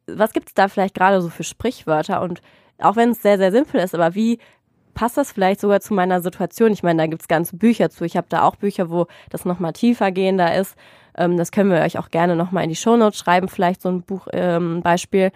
was 0.09 0.33
gibt 0.33 0.49
es 0.49 0.55
da 0.55 0.67
vielleicht 0.67 0.97
gerade 0.97 1.23
so 1.23 1.29
für 1.29 1.45
Sprichwörter 1.45 2.23
und 2.23 2.41
auch 2.79 2.97
wenn 2.97 3.11
es 3.11 3.23
sehr, 3.23 3.39
sehr 3.39 3.53
simpel 3.53 3.81
ist, 3.81 3.95
aber 3.95 4.15
wie 4.15 4.39
passt 4.97 5.17
das 5.17 5.31
vielleicht 5.31 5.61
sogar 5.61 5.81
zu 5.81 5.95
meiner 5.95 6.21
Situation? 6.21 6.73
Ich 6.73 6.83
meine, 6.83 7.03
da 7.03 7.07
gibt's 7.07 7.29
ganze 7.29 7.57
Bücher 7.57 7.91
zu. 7.91 8.05
Ich 8.05 8.17
habe 8.17 8.27
da 8.29 8.43
auch 8.43 8.57
Bücher, 8.57 8.91
wo 8.91 9.07
das 9.31 9.45
nochmal 9.45 9.75
tiefer 9.75 10.11
gehender 10.11 10.57
ist. 10.57 10.75
Ähm, 11.17 11.37
das 11.37 11.53
können 11.53 11.71
wir 11.71 11.81
euch 11.83 11.99
auch 11.99 12.11
gerne 12.11 12.35
nochmal 12.35 12.65
in 12.65 12.71
die 12.71 12.77
Shownotes 12.77 13.19
schreiben, 13.19 13.49
vielleicht 13.49 13.83
so 13.83 13.91
ein 13.91 14.03
Buchbeispiel. 14.03 15.27
Ähm, 15.27 15.31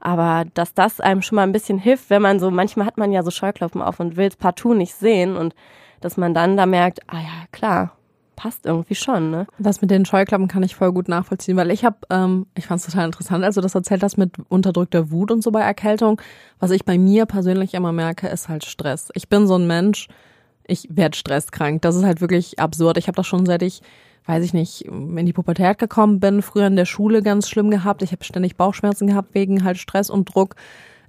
aber 0.00 0.46
dass 0.54 0.74
das 0.74 0.98
einem 0.98 1.22
schon 1.22 1.36
mal 1.36 1.44
ein 1.44 1.52
bisschen 1.52 1.78
hilft, 1.78 2.10
wenn 2.10 2.22
man 2.22 2.40
so, 2.40 2.50
manchmal 2.50 2.86
hat 2.86 2.98
man 2.98 3.12
ja 3.12 3.22
so 3.22 3.30
Scheuklappen 3.30 3.80
auf 3.80 4.00
und 4.00 4.16
will 4.16 4.26
es 4.26 4.36
partout 4.36 4.74
nicht 4.74 4.94
sehen 4.94 5.36
und 5.36 5.54
dass 6.00 6.16
man 6.16 6.34
dann 6.34 6.56
da 6.56 6.66
merkt, 6.66 7.00
ah 7.06 7.20
ja, 7.20 7.46
klar, 7.52 7.92
passt 8.42 8.66
irgendwie 8.66 8.96
schon, 8.96 9.30
ne? 9.30 9.46
Das 9.60 9.82
mit 9.82 9.92
den 9.92 10.04
Scheuklappen 10.04 10.48
kann 10.48 10.64
ich 10.64 10.74
voll 10.74 10.92
gut 10.92 11.06
nachvollziehen, 11.06 11.56
weil 11.56 11.70
ich 11.70 11.84
habe, 11.84 11.98
ähm, 12.10 12.46
ich 12.56 12.66
fand 12.66 12.80
es 12.80 12.86
total 12.86 13.06
interessant, 13.06 13.44
also 13.44 13.60
das 13.60 13.76
erzählt 13.76 14.02
das 14.02 14.16
mit 14.16 14.32
unterdrückter 14.48 15.12
Wut 15.12 15.30
und 15.30 15.44
so 15.44 15.52
bei 15.52 15.60
Erkältung. 15.60 16.20
Was 16.58 16.72
ich 16.72 16.84
bei 16.84 16.98
mir 16.98 17.24
persönlich 17.26 17.72
immer 17.74 17.92
merke, 17.92 18.26
ist 18.26 18.48
halt 18.48 18.64
Stress. 18.64 19.10
Ich 19.14 19.28
bin 19.28 19.46
so 19.46 19.54
ein 19.54 19.68
Mensch, 19.68 20.08
ich 20.66 20.88
werde 20.90 21.16
stresskrank. 21.16 21.82
Das 21.82 21.94
ist 21.94 22.04
halt 22.04 22.20
wirklich 22.20 22.58
absurd. 22.58 22.98
Ich 22.98 23.06
habe 23.06 23.14
das 23.14 23.28
schon 23.28 23.46
seit 23.46 23.62
ich, 23.62 23.80
weiß 24.26 24.44
ich 24.44 24.54
nicht, 24.54 24.86
in 24.86 25.24
die 25.24 25.32
Pubertät 25.32 25.78
gekommen 25.78 26.18
bin, 26.18 26.42
früher 26.42 26.66
in 26.66 26.74
der 26.74 26.84
Schule 26.84 27.22
ganz 27.22 27.48
schlimm 27.48 27.70
gehabt. 27.70 28.02
Ich 28.02 28.10
habe 28.10 28.24
ständig 28.24 28.56
Bauchschmerzen 28.56 29.06
gehabt 29.06 29.34
wegen 29.34 29.62
halt 29.62 29.78
Stress 29.78 30.10
und 30.10 30.34
Druck. 30.34 30.56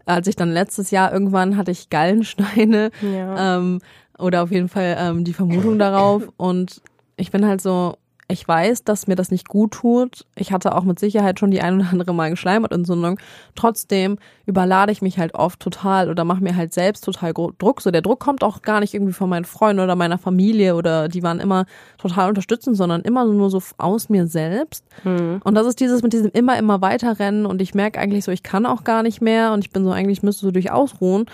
Als 0.05 0.27
ich 0.27 0.35
dann 0.35 0.51
letztes 0.51 0.91
Jahr 0.91 1.11
irgendwann 1.11 1.57
hatte 1.57 1.71
ich 1.71 1.89
Gallensteine 1.89 2.91
ja. 3.01 3.57
ähm, 3.57 3.79
oder 4.19 4.43
auf 4.43 4.51
jeden 4.51 4.69
Fall 4.69 4.97
ähm, 4.99 5.23
die 5.23 5.33
Vermutung 5.33 5.79
darauf 5.79 6.27
und 6.37 6.81
ich 7.15 7.31
bin 7.31 7.45
halt 7.45 7.61
so, 7.61 7.95
ich 8.29 8.47
weiß, 8.47 8.83
dass 8.83 9.07
mir 9.07 9.15
das 9.15 9.31
nicht 9.31 9.47
gut 9.47 9.71
tut. 9.71 10.25
Ich 10.35 10.51
hatte 10.51 10.75
auch 10.75 10.83
mit 10.83 10.97
Sicherheit 10.97 11.39
schon 11.39 11.51
die 11.51 11.61
ein 11.61 11.79
oder 11.79 11.89
andere 11.91 12.13
Mal 12.13 12.29
Geschleimhautentzündung. 12.29 13.19
Trotzdem 13.55 14.17
überlade 14.45 14.91
ich 14.91 15.01
mich 15.01 15.19
halt 15.19 15.35
oft 15.35 15.59
total 15.59 16.09
oder 16.09 16.23
mache 16.23 16.43
mir 16.43 16.55
halt 16.55 16.73
selbst 16.73 17.03
total 17.03 17.33
Druck. 17.33 17.81
So 17.81 17.91
der 17.91 18.01
Druck 18.01 18.19
kommt 18.19 18.43
auch 18.43 18.61
gar 18.61 18.79
nicht 18.79 18.93
irgendwie 18.93 19.13
von 19.13 19.29
meinen 19.29 19.45
Freunden 19.45 19.83
oder 19.83 19.95
meiner 19.95 20.17
Familie 20.17 20.75
oder 20.75 21.09
die 21.09 21.21
waren 21.21 21.39
immer 21.39 21.65
total 21.97 22.29
unterstützend, 22.29 22.77
sondern 22.77 23.01
immer 23.01 23.25
nur 23.25 23.49
so 23.49 23.61
aus 23.77 24.09
mir 24.09 24.27
selbst. 24.27 24.85
Mhm. 25.03 25.41
Und 25.43 25.55
das 25.55 25.67
ist 25.67 25.79
dieses 25.79 26.01
mit 26.01 26.13
diesem 26.13 26.31
immer, 26.31 26.57
immer 26.57 26.81
weiter 26.81 27.19
rennen 27.19 27.45
und 27.45 27.61
ich 27.61 27.75
merke 27.75 27.99
eigentlich 27.99 28.23
so, 28.23 28.31
ich 28.31 28.43
kann 28.43 28.65
auch 28.65 28.83
gar 28.83 29.03
nicht 29.03 29.21
mehr 29.21 29.51
und 29.51 29.63
ich 29.63 29.71
bin 29.71 29.83
so 29.83 29.91
eigentlich 29.91 30.23
müsste 30.23 30.45
so 30.45 30.51
durch 30.51 30.71
ausruhen 30.71 31.25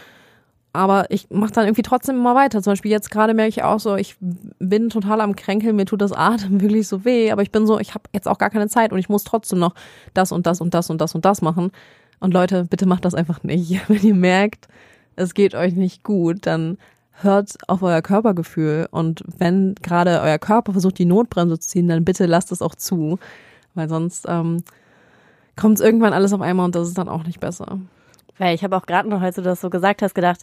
aber 0.71 1.10
ich 1.10 1.30
mache 1.30 1.51
dann 1.51 1.66
irgendwie 1.66 1.81
trotzdem 1.81 2.18
immer 2.18 2.36
weiter. 2.36 2.62
Zum 2.62 2.71
Beispiel 2.71 2.92
jetzt 2.92 3.10
gerade 3.10 3.33
merke 3.33 3.50
ich 3.50 3.63
auch 3.63 3.80
so, 3.80 3.95
ich 3.95 4.16
bin 4.19 4.89
total 4.89 5.21
am 5.21 5.36
Kränkeln, 5.36 5.75
mir 5.75 5.86
tut 5.86 6.01
das 6.01 6.12
Atem 6.12 6.62
wirklich 6.62 6.88
so 6.88 7.06
weh, 7.06 7.31
aber 7.31 7.42
ich 7.42 7.51
bin 7.51 7.66
so, 7.66 7.80
ich 7.80 7.94
habe 7.94 8.04
jetzt 8.13 8.27
auch 8.27 8.38
gar 8.38 8.50
keine 8.50 8.68
Zeit 8.68 8.92
und 8.92 9.00
ich 9.00 9.10
muss 9.10 9.24
trotzdem 9.24 9.60
noch 9.60 9.74
das 10.13 10.31
und 10.31 10.45
das 10.45 10.62
und 10.62 10.74
das 10.74 10.89
und 10.89 11.01
das 11.01 11.16
und 11.16 11.26
das 11.26 11.42
machen. 11.42 11.71
Und 12.19 12.33
Leute, 12.33 12.66
bitte 12.66 12.85
macht 12.85 13.06
das 13.06 13.16
einfach 13.16 13.44
nicht. 13.44 13.81
Wenn 13.90 14.04
ihr 14.04 14.16
merkt, 14.16 14.68
es 15.16 15.33
geht 15.33 15.56
euch 15.56 15.73
nicht 15.73 16.04
gut, 16.04 16.45
dann 16.45 16.78
hört 17.21 17.57
auf 17.68 17.81
euer 17.81 18.02
Körpergefühl 18.02 18.88
und 18.92 19.26
wenn 19.40 19.76
gerade 19.81 20.21
euer 20.21 20.38
Körper 20.38 20.71
versucht, 20.71 20.97
die 20.99 21.06
Notbremse 21.06 21.59
zu 21.59 21.68
ziehen, 21.68 21.90
dann 21.90 22.06
bitte 22.06 22.26
lasst 22.26 22.49
es 22.54 22.61
auch 22.61 22.76
zu, 22.76 23.19
weil 23.73 23.90
sonst 23.90 24.26
ähm, 24.30 24.64
kommt 25.57 25.81
irgendwann 25.81 26.14
alles 26.14 26.31
auf 26.31 26.40
einmal 26.40 26.66
und 26.66 26.76
das 26.76 26.88
ist 26.88 26.97
dann 26.97 27.09
auch 27.09 27.26
nicht 27.26 27.42
besser. 27.42 27.80
Weil 28.39 28.55
ich 28.55 28.63
habe 28.63 28.75
auch 28.75 28.87
gerade 28.87 29.07
noch, 29.07 29.21
als 29.21 29.35
du 29.35 29.43
das 29.43 29.61
so 29.61 29.69
gesagt 29.69 30.01
hast, 30.01 30.15
gedacht, 30.15 30.41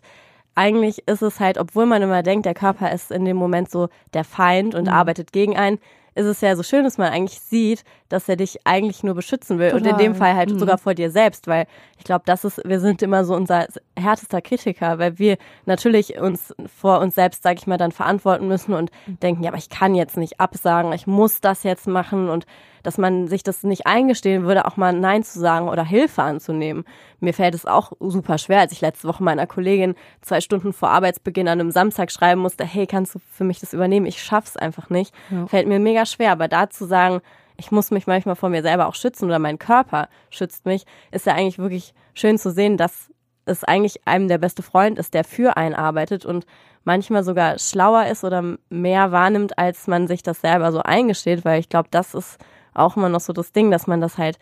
eigentlich 0.54 1.06
ist 1.06 1.22
es 1.22 1.40
halt, 1.40 1.58
obwohl 1.58 1.86
man 1.86 2.02
immer 2.02 2.22
denkt, 2.22 2.46
der 2.46 2.54
Körper 2.54 2.92
ist 2.92 3.10
in 3.10 3.24
dem 3.24 3.36
Moment 3.36 3.70
so 3.70 3.88
der 4.14 4.24
Feind 4.24 4.74
und 4.74 4.84
mhm. 4.84 4.92
arbeitet 4.92 5.32
gegen 5.32 5.56
einen, 5.56 5.78
ist 6.16 6.24
es 6.24 6.40
ja 6.40 6.56
so 6.56 6.62
schön, 6.62 6.84
dass 6.84 6.96
man 6.96 7.12
eigentlich 7.12 7.40
sieht, 7.40 7.84
dass 8.08 8.26
er 8.26 8.36
dich 8.36 8.66
eigentlich 8.66 9.04
nur 9.04 9.14
beschützen 9.14 9.58
will. 9.58 9.70
Total. 9.70 9.92
Und 9.92 9.92
in 9.92 9.98
dem 9.98 10.14
Fall 10.14 10.34
halt 10.34 10.50
mhm. 10.50 10.58
sogar 10.58 10.78
vor 10.78 10.94
dir 10.94 11.10
selbst, 11.10 11.46
weil 11.46 11.66
ich 11.98 12.04
glaube, 12.04 12.22
das 12.24 12.42
ist, 12.44 12.62
wir 12.64 12.80
sind 12.80 13.02
immer 13.02 13.26
so 13.26 13.34
unser 13.34 13.66
härtester 13.98 14.40
Kritiker, 14.40 14.98
weil 14.98 15.18
wir 15.18 15.36
natürlich 15.66 16.18
uns 16.18 16.54
vor 16.74 17.00
uns 17.00 17.14
selbst, 17.14 17.42
sag 17.42 17.58
ich 17.58 17.66
mal, 17.66 17.76
dann 17.76 17.92
verantworten 17.92 18.48
müssen 18.48 18.72
und 18.72 18.90
mhm. 19.06 19.20
denken, 19.20 19.42
ja, 19.42 19.50
aber 19.50 19.58
ich 19.58 19.68
kann 19.68 19.94
jetzt 19.94 20.16
nicht 20.16 20.40
absagen, 20.40 20.92
ich 20.94 21.06
muss 21.06 21.42
das 21.42 21.64
jetzt 21.64 21.86
machen 21.86 22.30
und 22.30 22.46
dass 22.86 22.98
man 22.98 23.26
sich 23.26 23.42
das 23.42 23.64
nicht 23.64 23.84
eingestehen 23.84 24.44
würde, 24.44 24.64
auch 24.64 24.76
mal 24.76 24.92
Nein 24.92 25.24
zu 25.24 25.40
sagen 25.40 25.68
oder 25.68 25.84
Hilfe 25.84 26.22
anzunehmen. 26.22 26.84
Mir 27.18 27.34
fällt 27.34 27.52
es 27.56 27.66
auch 27.66 27.90
super 27.98 28.38
schwer, 28.38 28.60
als 28.60 28.70
ich 28.70 28.80
letzte 28.80 29.08
Woche 29.08 29.24
meiner 29.24 29.48
Kollegin 29.48 29.96
zwei 30.20 30.40
Stunden 30.40 30.72
vor 30.72 30.90
Arbeitsbeginn 30.90 31.48
an 31.48 31.58
einem 31.58 31.72
Samstag 31.72 32.12
schreiben 32.12 32.40
musste, 32.40 32.64
hey, 32.64 32.86
kannst 32.86 33.16
du 33.16 33.18
für 33.18 33.42
mich 33.42 33.58
das 33.58 33.72
übernehmen? 33.72 34.06
Ich 34.06 34.22
schaff's 34.22 34.56
einfach 34.56 34.88
nicht. 34.88 35.12
Ja. 35.30 35.48
Fällt 35.48 35.66
mir 35.66 35.80
mega 35.80 36.06
schwer, 36.06 36.30
aber 36.30 36.46
da 36.46 36.70
zu 36.70 36.86
sagen, 36.86 37.22
ich 37.56 37.72
muss 37.72 37.90
mich 37.90 38.06
manchmal 38.06 38.36
vor 38.36 38.50
mir 38.50 38.62
selber 38.62 38.86
auch 38.86 38.94
schützen 38.94 39.24
oder 39.24 39.40
mein 39.40 39.58
Körper 39.58 40.08
schützt 40.30 40.64
mich, 40.64 40.84
ist 41.10 41.26
ja 41.26 41.34
eigentlich 41.34 41.58
wirklich 41.58 41.92
schön 42.14 42.38
zu 42.38 42.52
sehen, 42.52 42.76
dass 42.76 43.10
es 43.46 43.64
eigentlich 43.64 44.06
einem 44.06 44.28
der 44.28 44.38
beste 44.38 44.62
Freund 44.62 44.96
ist, 45.00 45.12
der 45.12 45.24
für 45.24 45.56
einen 45.56 45.74
arbeitet 45.74 46.24
und 46.24 46.46
manchmal 46.84 47.24
sogar 47.24 47.58
schlauer 47.58 48.06
ist 48.06 48.22
oder 48.22 48.58
mehr 48.70 49.10
wahrnimmt, 49.10 49.58
als 49.58 49.88
man 49.88 50.06
sich 50.06 50.22
das 50.22 50.40
selber 50.40 50.70
so 50.70 50.82
eingesteht, 50.82 51.44
weil 51.44 51.58
ich 51.58 51.68
glaube, 51.68 51.88
das 51.90 52.14
ist 52.14 52.38
auch 52.78 52.96
immer 52.96 53.08
noch 53.08 53.20
so 53.20 53.32
das 53.32 53.52
Ding, 53.52 53.70
dass 53.70 53.86
man 53.86 54.00
das 54.00 54.18
halt, 54.18 54.38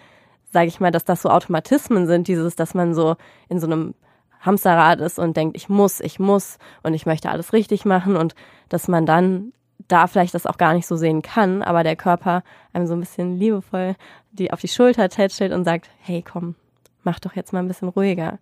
sage 0.53 0.69
ich 0.69 0.81
mal, 0.81 0.91
dass 0.91 1.05
das 1.05 1.23
so 1.23 1.31
Automatismen 1.31 2.07
sind, 2.07 2.29
dieses, 2.29 2.57
dass 2.57 2.75
man 2.75 2.95
so 2.95 3.17
in 3.49 3.61
so 3.61 3.67
einem 3.67 3.95
Hamsterrad 4.41 5.00
ist 5.00 5.19
und 5.19 5.37
denkt, 5.37 5.57
ich 5.57 5.69
muss, 5.69 6.00
ich 6.00 6.19
muss 6.19 6.59
und 6.83 6.95
ich 6.95 7.07
möchte 7.07 7.31
alles 7.31 7.53
richtig 7.53 7.85
machen 7.85 8.17
und 8.17 8.35
dass 8.69 8.88
man 8.88 9.07
dann 9.07 9.53
da 9.88 10.07
vielleicht 10.07 10.35
das 10.35 10.47
auch 10.47 10.57
gar 10.57 10.73
nicht 10.75 10.87
so 10.87 10.97
sehen 10.97 11.23
kann, 11.23 11.62
aber 11.62 11.83
der 11.83 11.97
Körper 11.97 12.43
einem 12.73 12.87
so 12.87 12.95
ein 12.95 13.00
bisschen 13.00 13.37
liebevoll 13.37 13.97
die 14.35 14.53
auf 14.53 14.61
die 14.61 14.69
Schulter 14.69 15.09
tätschelt 15.09 15.53
und 15.53 15.64
sagt, 15.64 15.88
hey, 16.00 16.23
komm, 16.23 16.57
mach 17.03 17.21
doch 17.21 17.35
jetzt 17.35 17.53
mal 17.53 17.61
ein 17.61 17.69
bisschen 17.69 17.88
ruhiger. 17.88 18.38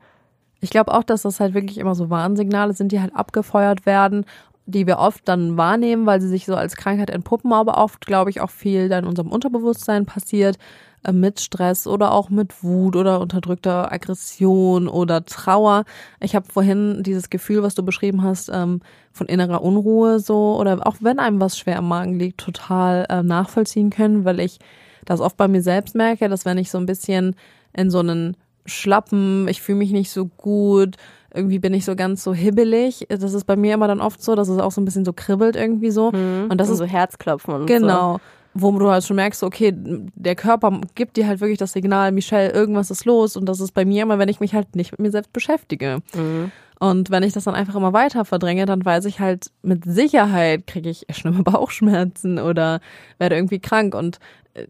Ich 0.60 0.70
glaube 0.70 0.92
auch, 0.94 1.02
dass 1.02 1.22
das 1.22 1.40
halt 1.40 1.54
wirklich 1.54 1.78
immer 1.78 1.94
so 1.94 2.08
Warnsignale 2.08 2.72
sind, 2.72 2.92
die 2.92 3.00
halt 3.00 3.14
abgefeuert 3.14 3.84
werden, 3.84 4.24
die 4.66 4.86
wir 4.86 4.98
oft 4.98 5.26
dann 5.26 5.56
wahrnehmen, 5.56 6.06
weil 6.06 6.20
sie 6.20 6.28
sich 6.28 6.46
so 6.46 6.54
als 6.54 6.76
Krankheit 6.76 7.10
entpuppen, 7.10 7.52
aber 7.52 7.78
oft, 7.78 8.06
glaube 8.06 8.30
ich, 8.30 8.40
auch 8.40 8.50
viel 8.50 8.88
da 8.88 8.98
in 8.98 9.06
unserem 9.06 9.30
Unterbewusstsein 9.30 10.06
passiert 10.06 10.58
äh, 11.04 11.12
mit 11.12 11.40
Stress 11.40 11.86
oder 11.86 12.12
auch 12.12 12.30
mit 12.30 12.62
Wut 12.62 12.96
oder 12.96 13.20
unterdrückter 13.20 13.92
Aggression 13.92 14.88
oder 14.88 15.24
Trauer. 15.24 15.84
Ich 16.20 16.34
habe 16.36 16.46
vorhin 16.50 17.02
dieses 17.02 17.28
Gefühl, 17.28 17.62
was 17.62 17.74
du 17.74 17.82
beschrieben 17.82 18.22
hast, 18.22 18.50
ähm, 18.52 18.80
von 19.12 19.26
innerer 19.26 19.62
Unruhe 19.62 20.20
so 20.20 20.56
oder 20.58 20.86
auch 20.86 20.96
wenn 21.00 21.18
einem 21.18 21.40
was 21.40 21.58
schwer 21.58 21.78
im 21.78 21.88
Magen 21.88 22.18
liegt, 22.18 22.38
total 22.38 23.06
äh, 23.08 23.22
nachvollziehen 23.22 23.90
können, 23.90 24.24
weil 24.24 24.40
ich 24.40 24.58
das 25.04 25.20
oft 25.20 25.36
bei 25.36 25.48
mir 25.48 25.62
selbst 25.62 25.96
merke, 25.96 26.28
dass 26.28 26.44
wenn 26.44 26.58
ich 26.58 26.70
so 26.70 26.78
ein 26.78 26.86
bisschen 26.86 27.34
in 27.72 27.90
so 27.90 27.98
einen 27.98 28.36
schlappen, 28.64 29.48
ich 29.48 29.60
fühle 29.60 29.78
mich 29.78 29.90
nicht 29.90 30.10
so 30.10 30.26
gut, 30.26 30.96
irgendwie 31.34 31.58
bin 31.58 31.74
ich 31.74 31.84
so 31.84 31.96
ganz 31.96 32.22
so 32.22 32.34
hibbelig. 32.34 33.06
Das 33.08 33.32
ist 33.32 33.44
bei 33.44 33.56
mir 33.56 33.74
immer 33.74 33.88
dann 33.88 34.00
oft 34.00 34.22
so, 34.22 34.34
dass 34.34 34.48
es 34.48 34.58
auch 34.58 34.72
so 34.72 34.80
ein 34.80 34.84
bisschen 34.84 35.04
so 35.04 35.12
kribbelt 35.12 35.56
irgendwie 35.56 35.90
so. 35.90 36.12
Mhm. 36.12 36.48
Und 36.50 36.58
das 36.58 36.68
und 36.68 36.74
ist 36.74 36.78
so 36.78 36.84
Herzklopfen 36.84 37.54
und 37.54 37.66
genau. 37.66 38.14
So. 38.14 38.20
Wo 38.54 38.78
du 38.78 38.90
halt 38.90 39.02
schon 39.02 39.16
merkst, 39.16 39.42
okay, 39.44 39.72
der 39.74 40.34
Körper 40.34 40.78
gibt 40.94 41.16
dir 41.16 41.26
halt 41.26 41.40
wirklich 41.40 41.56
das 41.56 41.72
Signal, 41.72 42.12
Michelle, 42.12 42.52
irgendwas 42.52 42.90
ist 42.90 43.06
los. 43.06 43.34
Und 43.34 43.48
das 43.48 43.60
ist 43.60 43.72
bei 43.72 43.86
mir 43.86 44.02
immer, 44.02 44.18
wenn 44.18 44.28
ich 44.28 44.40
mich 44.40 44.54
halt 44.54 44.76
nicht 44.76 44.92
mit 44.92 45.00
mir 45.00 45.10
selbst 45.10 45.32
beschäftige. 45.32 46.00
Mhm. 46.14 46.52
Und 46.78 47.10
wenn 47.10 47.22
ich 47.22 47.32
das 47.32 47.44
dann 47.44 47.54
einfach 47.54 47.76
immer 47.76 47.94
weiter 47.94 48.26
verdränge, 48.26 48.66
dann 48.66 48.84
weiß 48.84 49.06
ich 49.06 49.20
halt, 49.20 49.52
mit 49.62 49.84
Sicherheit 49.84 50.66
kriege 50.66 50.90
ich 50.90 51.06
schlimme 51.12 51.42
Bauchschmerzen 51.44 52.38
oder 52.38 52.80
werde 53.18 53.36
irgendwie 53.36 53.60
krank. 53.60 53.94
Und 53.94 54.18
äh, 54.52 54.66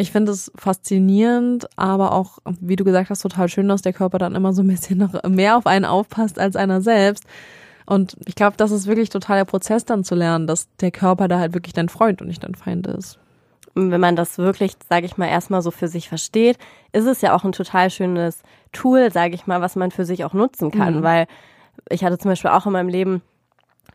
ich 0.00 0.12
finde 0.12 0.32
es 0.32 0.50
faszinierend, 0.56 1.68
aber 1.76 2.12
auch, 2.12 2.38
wie 2.60 2.76
du 2.76 2.84
gesagt 2.84 3.10
hast, 3.10 3.20
total 3.20 3.48
schön, 3.48 3.68
dass 3.68 3.82
der 3.82 3.92
Körper 3.92 4.16
dann 4.18 4.34
immer 4.34 4.54
so 4.54 4.62
ein 4.62 4.68
bisschen 4.68 4.98
noch 4.98 5.22
mehr 5.24 5.58
auf 5.58 5.66
einen 5.66 5.84
aufpasst 5.84 6.38
als 6.38 6.56
einer 6.56 6.80
selbst. 6.80 7.24
Und 7.84 8.16
ich 8.24 8.34
glaube, 8.34 8.56
das 8.56 8.70
ist 8.70 8.86
wirklich 8.86 9.10
total 9.10 9.36
der 9.36 9.44
Prozess 9.44 9.84
dann 9.84 10.02
zu 10.02 10.14
lernen, 10.14 10.46
dass 10.46 10.68
der 10.80 10.90
Körper 10.90 11.28
da 11.28 11.38
halt 11.38 11.52
wirklich 11.52 11.74
dein 11.74 11.90
Freund 11.90 12.22
und 12.22 12.28
nicht 12.28 12.42
dein 12.42 12.54
Feind 12.54 12.86
ist. 12.86 13.18
Wenn 13.74 14.00
man 14.00 14.16
das 14.16 14.38
wirklich, 14.38 14.72
sage 14.88 15.06
ich 15.06 15.18
mal, 15.18 15.28
erstmal 15.28 15.60
so 15.60 15.70
für 15.70 15.88
sich 15.88 16.08
versteht, 16.08 16.56
ist 16.92 17.04
es 17.04 17.20
ja 17.20 17.34
auch 17.34 17.44
ein 17.44 17.52
total 17.52 17.90
schönes 17.90 18.42
Tool, 18.72 19.12
sage 19.12 19.34
ich 19.34 19.46
mal, 19.46 19.60
was 19.60 19.76
man 19.76 19.90
für 19.90 20.06
sich 20.06 20.24
auch 20.24 20.32
nutzen 20.32 20.70
kann, 20.70 21.00
mhm. 21.00 21.02
weil 21.02 21.26
ich 21.90 22.04
hatte 22.04 22.18
zum 22.18 22.30
Beispiel 22.30 22.50
auch 22.50 22.66
in 22.66 22.72
meinem 22.72 22.88
Leben 22.88 23.22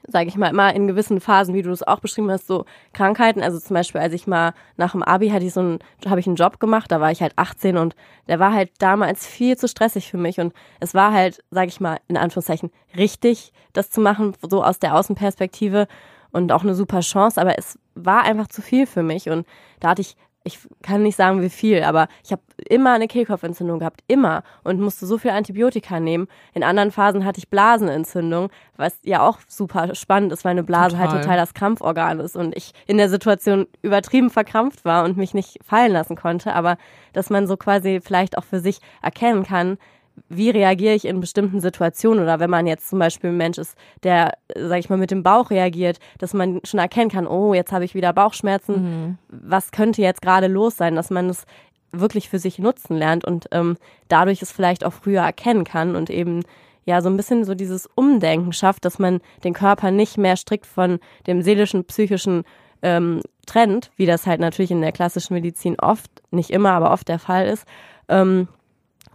sage 0.07 0.27
ich 0.27 0.35
mal, 0.35 0.49
immer 0.49 0.73
in 0.73 0.87
gewissen 0.87 1.19
Phasen, 1.19 1.53
wie 1.53 1.61
du 1.61 1.71
es 1.71 1.83
auch 1.83 1.99
beschrieben 1.99 2.31
hast, 2.31 2.47
so 2.47 2.65
Krankheiten. 2.93 3.41
Also 3.41 3.59
zum 3.59 3.73
Beispiel, 3.73 4.01
als 4.01 4.13
ich 4.13 4.27
mal 4.27 4.53
nach 4.77 4.91
dem 4.91 5.03
Abi 5.03 5.29
hatte 5.29 5.45
ich 5.45 5.53
so 5.53 5.59
einen, 5.59 5.79
habe 6.07 6.19
ich 6.19 6.27
einen 6.27 6.35
Job 6.35 6.59
gemacht, 6.59 6.91
da 6.91 7.01
war 7.01 7.11
ich 7.11 7.21
halt 7.21 7.33
18 7.35 7.77
und 7.77 7.95
der 8.27 8.39
war 8.39 8.53
halt 8.53 8.71
damals 8.79 9.25
viel 9.25 9.57
zu 9.57 9.67
stressig 9.67 10.09
für 10.09 10.17
mich. 10.17 10.39
Und 10.39 10.53
es 10.79 10.93
war 10.93 11.13
halt, 11.13 11.43
sage 11.51 11.67
ich 11.67 11.79
mal, 11.79 11.99
in 12.07 12.17
Anführungszeichen 12.17 12.71
richtig, 12.95 13.53
das 13.73 13.89
zu 13.89 14.01
machen, 14.01 14.33
so 14.41 14.63
aus 14.63 14.79
der 14.79 14.95
Außenperspektive 14.95 15.87
und 16.31 16.51
auch 16.51 16.63
eine 16.63 16.75
super 16.75 16.99
Chance, 16.99 17.39
aber 17.39 17.57
es 17.57 17.79
war 17.95 18.23
einfach 18.23 18.47
zu 18.47 18.61
viel 18.61 18.87
für 18.87 19.03
mich. 19.03 19.29
Und 19.29 19.47
da 19.79 19.89
hatte 19.89 20.01
ich 20.01 20.17
ich 20.45 20.59
kann 20.83 21.01
nicht 21.01 21.17
sagen, 21.17 21.41
wie 21.41 21.49
viel, 21.49 21.81
aber 21.83 22.07
ich 22.23 22.31
habe 22.31 22.41
immer 22.69 22.93
eine 22.93 23.07
Kehlkopfentzündung 23.07 23.79
gehabt, 23.79 24.01
immer 24.07 24.43
und 24.63 24.79
musste 24.79 25.07
so 25.07 25.17
viel 25.17 25.31
Antibiotika 25.31 25.99
nehmen. 25.99 26.27
In 26.53 26.63
anderen 26.63 26.91
Phasen 26.91 27.25
hatte 27.25 27.39
ich 27.39 27.49
Blasenentzündung, 27.49 28.49
was 28.77 28.99
ja 29.03 29.27
auch 29.27 29.39
super 29.47 29.95
spannend 29.95 30.31
ist, 30.31 30.45
weil 30.45 30.51
eine 30.51 30.63
Blase 30.63 30.99
halt 30.99 31.07
total. 31.07 31.13
halt 31.13 31.23
total 31.23 31.37
das 31.37 31.53
Krampforgan 31.55 32.19
ist 32.19 32.35
und 32.35 32.55
ich 32.55 32.73
in 32.85 32.97
der 32.97 33.09
Situation 33.09 33.65
übertrieben 33.81 34.29
verkrampft 34.29 34.85
war 34.85 35.03
und 35.03 35.17
mich 35.17 35.33
nicht 35.33 35.57
fallen 35.65 35.91
lassen 35.91 36.15
konnte, 36.15 36.53
aber 36.53 36.77
dass 37.11 37.31
man 37.31 37.47
so 37.47 37.57
quasi 37.57 37.99
vielleicht 38.03 38.37
auch 38.37 38.43
für 38.43 38.59
sich 38.59 38.79
erkennen 39.01 39.43
kann, 39.43 39.79
wie 40.29 40.49
reagiere 40.49 40.95
ich 40.95 41.05
in 41.05 41.19
bestimmten 41.19 41.59
Situationen 41.59 42.23
oder 42.23 42.39
wenn 42.39 42.49
man 42.49 42.67
jetzt 42.67 42.89
zum 42.89 42.99
Beispiel 42.99 43.29
ein 43.29 43.37
Mensch 43.37 43.57
ist, 43.57 43.77
der, 44.03 44.33
sag 44.55 44.79
ich 44.79 44.89
mal, 44.89 44.97
mit 44.97 45.11
dem 45.11 45.23
Bauch 45.23 45.49
reagiert, 45.49 45.99
dass 46.17 46.33
man 46.33 46.61
schon 46.63 46.79
erkennen 46.79 47.09
kann, 47.09 47.27
oh, 47.27 47.53
jetzt 47.53 47.71
habe 47.71 47.85
ich 47.85 47.95
wieder 47.95 48.13
Bauchschmerzen, 48.13 48.75
mhm. 48.75 49.17
was 49.29 49.71
könnte 49.71 50.01
jetzt 50.01 50.21
gerade 50.21 50.47
los 50.47 50.77
sein, 50.77 50.95
dass 50.95 51.09
man 51.09 51.29
es 51.29 51.45
wirklich 51.91 52.29
für 52.29 52.39
sich 52.39 52.59
nutzen 52.59 52.97
lernt 52.97 53.25
und 53.25 53.47
ähm, 53.51 53.77
dadurch 54.07 54.41
es 54.41 54.51
vielleicht 54.51 54.83
auch 54.85 54.93
früher 54.93 55.21
erkennen 55.21 55.63
kann 55.63 55.95
und 55.95 56.09
eben 56.09 56.43
ja 56.85 57.01
so 57.01 57.09
ein 57.09 57.17
bisschen 57.17 57.45
so 57.45 57.55
dieses 57.55 57.87
Umdenken 57.95 58.53
schafft, 58.53 58.85
dass 58.85 58.99
man 58.99 59.21
den 59.43 59.53
Körper 59.53 59.91
nicht 59.91 60.17
mehr 60.17 60.35
strikt 60.35 60.65
von 60.65 60.99
dem 61.27 61.41
seelischen, 61.41 61.85
psychischen 61.85 62.43
ähm, 62.81 63.21
trennt, 63.45 63.91
wie 63.95 64.05
das 64.05 64.27
halt 64.27 64.39
natürlich 64.39 64.71
in 64.71 64.81
der 64.81 64.91
klassischen 64.91 65.33
Medizin 65.33 65.79
oft, 65.79 66.09
nicht 66.31 66.51
immer, 66.51 66.71
aber 66.71 66.91
oft 66.91 67.07
der 67.07 67.19
Fall 67.19 67.47
ist. 67.47 67.65
Ähm, 68.09 68.47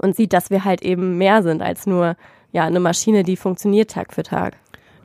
und 0.00 0.16
sieht, 0.16 0.32
dass 0.32 0.50
wir 0.50 0.64
halt 0.64 0.82
eben 0.82 1.18
mehr 1.18 1.42
sind 1.42 1.62
als 1.62 1.86
nur 1.86 2.16
ja 2.52 2.64
eine 2.64 2.80
Maschine, 2.80 3.22
die 3.22 3.36
funktioniert 3.36 3.90
Tag 3.90 4.12
für 4.12 4.22
Tag. 4.22 4.56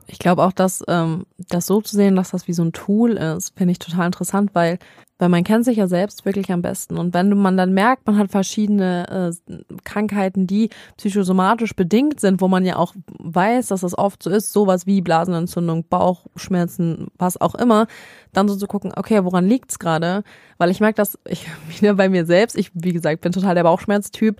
Ich 0.08 0.18
glaube 0.18 0.44
auch, 0.44 0.52
dass 0.52 0.84
ähm, 0.88 1.26
das 1.36 1.66
so 1.66 1.80
zu 1.80 1.96
sehen, 1.96 2.16
dass 2.16 2.30
das 2.30 2.46
wie 2.46 2.52
so 2.52 2.62
ein 2.62 2.72
Tool 2.72 3.12
ist, 3.12 3.56
finde 3.56 3.72
ich 3.72 3.78
total 3.78 4.06
interessant, 4.06 4.50
weil 4.52 4.78
weil 5.18 5.28
man 5.30 5.44
kennt 5.44 5.64
sich 5.64 5.78
ja 5.78 5.86
selbst 5.86 6.24
wirklich 6.24 6.52
am 6.52 6.62
besten. 6.62 6.98
Und 6.98 7.14
wenn 7.14 7.36
man 7.38 7.56
dann 7.56 7.72
merkt, 7.72 8.06
man 8.06 8.18
hat 8.18 8.30
verschiedene 8.30 9.32
äh, 9.48 9.54
Krankheiten, 9.84 10.46
die 10.46 10.68
psychosomatisch 10.98 11.74
bedingt 11.74 12.20
sind, 12.20 12.40
wo 12.40 12.48
man 12.48 12.64
ja 12.64 12.76
auch 12.76 12.94
weiß, 13.18 13.68
dass 13.68 13.80
das 13.80 13.96
oft 13.96 14.22
so 14.22 14.30
ist, 14.30 14.52
sowas 14.52 14.86
wie 14.86 15.00
Blasenentzündung, 15.00 15.84
Bauchschmerzen, 15.88 17.08
was 17.16 17.40
auch 17.40 17.54
immer, 17.54 17.86
dann 18.32 18.48
so 18.48 18.56
zu 18.56 18.66
gucken, 18.66 18.92
okay, 18.94 19.24
woran 19.24 19.46
liegt's 19.46 19.78
gerade? 19.78 20.22
Weil 20.58 20.70
ich 20.70 20.80
merke, 20.80 20.96
dass 20.96 21.18
ich 21.26 21.46
wieder 21.80 21.94
bei 21.94 22.08
mir 22.08 22.26
selbst, 22.26 22.56
ich, 22.56 22.70
wie 22.74 22.92
gesagt, 22.92 23.22
bin 23.22 23.32
total 23.32 23.54
der 23.54 23.64
Bauchschmerztyp, 23.64 24.38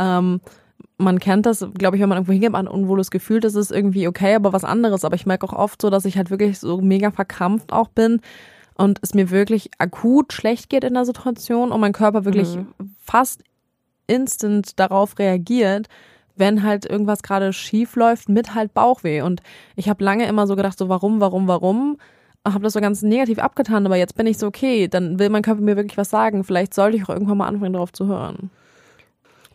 ähm, 0.00 0.40
man 0.98 1.18
kennt 1.18 1.46
das, 1.46 1.66
glaube 1.74 1.96
ich, 1.96 2.02
wenn 2.02 2.08
man 2.08 2.18
irgendwo 2.18 2.32
hingeht, 2.32 2.52
man 2.52 2.66
ein 2.66 2.72
unwohles 2.72 3.10
Gefühl, 3.10 3.40
das 3.40 3.54
ist 3.54 3.70
irgendwie 3.70 4.08
okay, 4.08 4.34
aber 4.34 4.52
was 4.52 4.64
anderes. 4.64 5.04
Aber 5.04 5.14
ich 5.14 5.26
merke 5.26 5.46
auch 5.46 5.52
oft 5.52 5.80
so, 5.80 5.90
dass 5.90 6.04
ich 6.04 6.16
halt 6.16 6.30
wirklich 6.30 6.58
so 6.58 6.80
mega 6.80 7.10
verkrampft 7.10 7.72
auch 7.72 7.88
bin 7.88 8.20
und 8.74 8.98
es 9.02 9.14
mir 9.14 9.30
wirklich 9.30 9.70
akut 9.78 10.32
schlecht 10.32 10.68
geht 10.68 10.84
in 10.84 10.94
der 10.94 11.04
Situation 11.04 11.72
und 11.72 11.80
mein 11.80 11.92
Körper 11.92 12.24
wirklich 12.24 12.56
mhm. 12.56 12.94
fast 12.98 13.42
instant 14.06 14.78
darauf 14.78 15.18
reagiert, 15.18 15.88
wenn 16.36 16.62
halt 16.62 16.84
irgendwas 16.86 17.22
gerade 17.22 17.52
schief 17.52 17.96
läuft 17.96 18.28
mit 18.28 18.54
halt 18.54 18.74
Bauchweh. 18.74 19.22
Und 19.22 19.42
ich 19.76 19.88
habe 19.88 20.04
lange 20.04 20.26
immer 20.26 20.46
so 20.46 20.56
gedacht, 20.56 20.78
so 20.78 20.88
warum, 20.88 21.20
warum, 21.20 21.48
warum? 21.48 21.98
habe 22.46 22.64
das 22.64 22.72
so 22.72 22.80
ganz 22.80 23.02
negativ 23.02 23.38
abgetan, 23.38 23.84
aber 23.84 23.96
jetzt 23.96 24.14
bin 24.14 24.26
ich 24.26 24.38
so, 24.38 24.46
okay, 24.46 24.88
dann 24.88 25.18
will 25.18 25.28
mein 25.28 25.42
Körper 25.42 25.60
mir 25.60 25.76
wirklich 25.76 25.98
was 25.98 26.08
sagen. 26.08 26.42
Vielleicht 26.42 26.72
sollte 26.72 26.96
ich 26.96 27.04
auch 27.04 27.10
irgendwann 27.10 27.36
mal 27.36 27.46
anfangen, 27.46 27.74
darauf 27.74 27.92
zu 27.92 28.06
hören. 28.06 28.50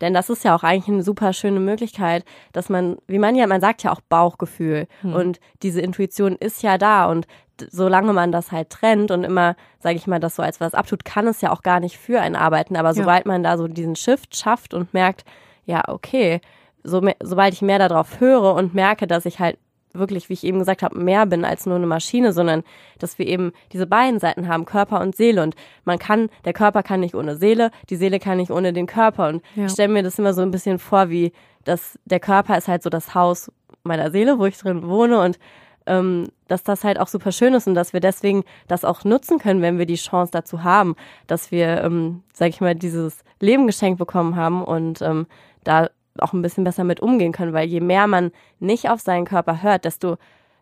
Denn 0.00 0.14
das 0.14 0.28
ist 0.28 0.44
ja 0.44 0.54
auch 0.54 0.62
eigentlich 0.62 0.88
eine 0.88 1.02
super 1.02 1.32
schöne 1.32 1.60
Möglichkeit, 1.60 2.24
dass 2.52 2.68
man, 2.68 2.96
wie 3.06 3.18
man 3.18 3.34
ja, 3.34 3.46
man 3.46 3.60
sagt 3.60 3.82
ja 3.82 3.92
auch 3.92 4.00
Bauchgefühl. 4.00 4.86
Hm. 5.00 5.14
Und 5.14 5.40
diese 5.62 5.80
Intuition 5.80 6.36
ist 6.36 6.62
ja 6.62 6.78
da. 6.78 7.06
Und 7.06 7.26
solange 7.70 8.12
man 8.12 8.32
das 8.32 8.52
halt 8.52 8.70
trennt 8.70 9.10
und 9.10 9.24
immer, 9.24 9.56
sage 9.78 9.96
ich 9.96 10.06
mal, 10.06 10.20
das 10.20 10.36
so 10.36 10.42
als 10.42 10.60
was 10.60 10.74
abtut, 10.74 11.04
kann 11.04 11.26
es 11.26 11.40
ja 11.40 11.50
auch 11.50 11.62
gar 11.62 11.80
nicht 11.80 11.96
für 11.96 12.20
einen 12.20 12.36
arbeiten. 12.36 12.76
Aber 12.76 12.92
sobald 12.92 13.24
ja. 13.24 13.32
man 13.32 13.42
da 13.42 13.56
so 13.56 13.68
diesen 13.68 13.96
Shift 13.96 14.36
schafft 14.36 14.74
und 14.74 14.92
merkt, 14.92 15.24
ja, 15.64 15.82
okay, 15.88 16.40
so, 16.82 17.02
sobald 17.22 17.54
ich 17.54 17.62
mehr 17.62 17.78
darauf 17.78 18.20
höre 18.20 18.54
und 18.54 18.74
merke, 18.74 19.06
dass 19.06 19.26
ich 19.26 19.40
halt 19.40 19.58
wirklich, 19.98 20.28
wie 20.28 20.34
ich 20.34 20.44
eben 20.44 20.58
gesagt 20.58 20.82
habe, 20.82 20.98
mehr 20.98 21.26
bin 21.26 21.44
als 21.44 21.66
nur 21.66 21.76
eine 21.76 21.86
Maschine, 21.86 22.32
sondern 22.32 22.62
dass 22.98 23.18
wir 23.18 23.26
eben 23.26 23.52
diese 23.72 23.86
beiden 23.86 24.20
Seiten 24.20 24.48
haben, 24.48 24.64
Körper 24.64 25.00
und 25.00 25.16
Seele. 25.16 25.42
Und 25.42 25.54
man 25.84 25.98
kann, 25.98 26.28
der 26.44 26.52
Körper 26.52 26.82
kann 26.82 27.00
nicht 27.00 27.14
ohne 27.14 27.36
Seele, 27.36 27.70
die 27.90 27.96
Seele 27.96 28.18
kann 28.18 28.38
nicht 28.38 28.50
ohne 28.50 28.72
den 28.72 28.86
Körper. 28.86 29.28
Und 29.28 29.42
ja. 29.54 29.66
ich 29.66 29.72
stelle 29.72 29.92
mir 29.92 30.02
das 30.02 30.18
immer 30.18 30.34
so 30.34 30.42
ein 30.42 30.50
bisschen 30.50 30.78
vor, 30.78 31.10
wie 31.10 31.32
dass 31.64 31.98
der 32.04 32.20
Körper 32.20 32.56
ist 32.56 32.68
halt 32.68 32.82
so 32.82 32.90
das 32.90 33.14
Haus 33.14 33.50
meiner 33.82 34.10
Seele, 34.10 34.38
wo 34.38 34.46
ich 34.46 34.56
drin 34.56 34.88
wohne 34.88 35.20
und 35.20 35.38
ähm, 35.86 36.28
dass 36.48 36.62
das 36.62 36.84
halt 36.84 36.98
auch 36.98 37.08
super 37.08 37.32
schön 37.32 37.54
ist 37.54 37.66
und 37.66 37.74
dass 37.74 37.92
wir 37.92 38.00
deswegen 38.00 38.44
das 38.66 38.84
auch 38.84 39.04
nutzen 39.04 39.38
können, 39.38 39.62
wenn 39.62 39.78
wir 39.78 39.86
die 39.86 39.96
Chance 39.96 40.32
dazu 40.32 40.64
haben, 40.64 40.96
dass 41.26 41.50
wir, 41.50 41.82
ähm, 41.82 42.22
sag 42.32 42.48
ich 42.48 42.60
mal, 42.60 42.74
dieses 42.74 43.24
Leben 43.40 43.66
geschenkt 43.66 43.98
bekommen 43.98 44.36
haben 44.36 44.64
und 44.64 45.02
ähm, 45.02 45.26
da 45.64 45.90
auch 46.22 46.32
ein 46.32 46.42
bisschen 46.42 46.64
besser 46.64 46.84
mit 46.84 47.00
umgehen 47.00 47.32
können, 47.32 47.52
weil 47.52 47.68
je 47.68 47.80
mehr 47.80 48.06
man 48.06 48.32
nicht 48.58 48.90
auf 48.90 49.00
seinen 49.00 49.24
Körper 49.24 49.62
hört, 49.62 49.84
desto 49.84 50.16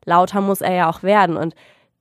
lauter 0.05 0.41
muss 0.41 0.61
er 0.61 0.75
ja 0.75 0.91
auch 0.91 1.03
werden 1.03 1.37
und 1.37 1.55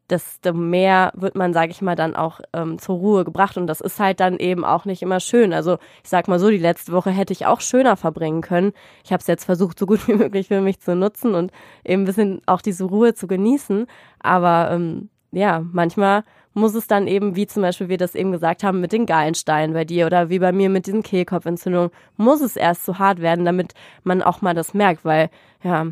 desto 0.09 0.53
mehr 0.53 1.11
wird 1.15 1.35
man, 1.35 1.53
sage 1.53 1.71
ich 1.71 1.81
mal, 1.81 1.95
dann 1.95 2.15
auch 2.15 2.41
ähm, 2.53 2.77
zur 2.77 2.97
Ruhe 2.97 3.23
gebracht 3.23 3.57
und 3.57 3.67
das 3.67 3.81
ist 3.81 3.99
halt 3.99 4.19
dann 4.19 4.37
eben 4.37 4.65
auch 4.65 4.85
nicht 4.85 5.01
immer 5.01 5.19
schön. 5.19 5.53
Also 5.53 5.77
ich 6.03 6.09
sag 6.09 6.27
mal 6.27 6.39
so, 6.39 6.49
die 6.49 6.57
letzte 6.57 6.91
Woche 6.91 7.09
hätte 7.09 7.33
ich 7.33 7.45
auch 7.45 7.61
schöner 7.61 7.95
verbringen 7.95 8.41
können. 8.41 8.73
Ich 9.03 9.11
habe 9.11 9.21
es 9.21 9.27
jetzt 9.27 9.45
versucht, 9.45 9.79
so 9.79 9.85
gut 9.85 10.07
wie 10.07 10.13
möglich 10.15 10.49
für 10.49 10.61
mich 10.61 10.79
zu 10.79 10.95
nutzen 10.95 11.35
und 11.35 11.51
eben 11.85 12.03
ein 12.03 12.05
bisschen 12.05 12.41
auch 12.45 12.61
diese 12.61 12.83
Ruhe 12.83 13.13
zu 13.13 13.27
genießen, 13.27 13.87
aber 14.19 14.69
ähm, 14.71 15.09
ja, 15.31 15.63
manchmal 15.71 16.23
muss 16.53 16.75
es 16.75 16.87
dann 16.87 17.07
eben, 17.07 17.35
wie 17.35 17.47
zum 17.47 17.61
Beispiel 17.63 17.89
wir 17.89 17.97
das 17.97 18.15
eben 18.15 18.31
gesagt 18.31 18.63
haben, 18.63 18.79
mit 18.79 18.91
den 18.91 19.05
Gallensteinen 19.05 19.73
bei 19.73 19.85
dir 19.85 20.05
oder 20.05 20.29
wie 20.29 20.39
bei 20.39 20.51
mir 20.51 20.69
mit 20.69 20.87
diesen 20.87 21.03
Kehlkopfentzündungen, 21.03 21.91
muss 22.17 22.41
es 22.41 22.55
erst 22.55 22.85
so 22.85 22.99
hart 22.99 23.19
werden, 23.19 23.45
damit 23.45 23.73
man 24.03 24.21
auch 24.21 24.41
mal 24.41 24.53
das 24.53 24.73
merkt, 24.73 25.03
weil 25.05 25.29
ja, 25.63 25.87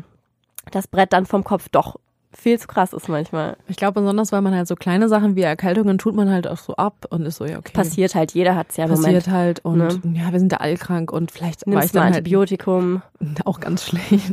das 0.70 0.86
Brett 0.86 1.12
dann 1.12 1.26
vom 1.26 1.44
Kopf 1.44 1.68
doch 1.68 1.96
viel 2.34 2.58
zu 2.58 2.66
krass 2.66 2.92
ist 2.92 3.08
manchmal. 3.08 3.56
Ich 3.68 3.76
glaube 3.76 4.00
besonders, 4.00 4.32
weil 4.32 4.40
man 4.40 4.54
halt 4.54 4.66
so 4.66 4.74
kleine 4.74 5.08
Sachen 5.08 5.36
wie 5.36 5.42
Erkältungen 5.42 5.98
tut 5.98 6.14
man 6.14 6.30
halt 6.30 6.48
auch 6.48 6.56
so 6.56 6.74
ab 6.76 7.06
und 7.10 7.26
ist 7.26 7.36
so, 7.36 7.44
ja, 7.44 7.58
okay. 7.58 7.72
Passiert 7.72 8.14
halt, 8.14 8.32
jeder 8.32 8.56
hat 8.56 8.70
es 8.70 8.76
ja 8.76 8.86
Passiert 8.86 9.26
Moment. 9.26 9.28
halt 9.28 9.64
und 9.64 9.78
ne? 9.78 10.18
ja, 10.18 10.32
wir 10.32 10.38
sind 10.38 10.52
ja 10.52 10.58
allkrank 10.58 11.12
und 11.12 11.30
vielleicht 11.30 11.66
Nimmst 11.66 11.76
war 11.76 11.84
ich 11.84 11.92
dann 11.92 12.04
halt 12.04 12.16
Antibiotikum. 12.16 13.02
Auch 13.44 13.60
ganz 13.60 13.84
schlecht. 13.84 14.30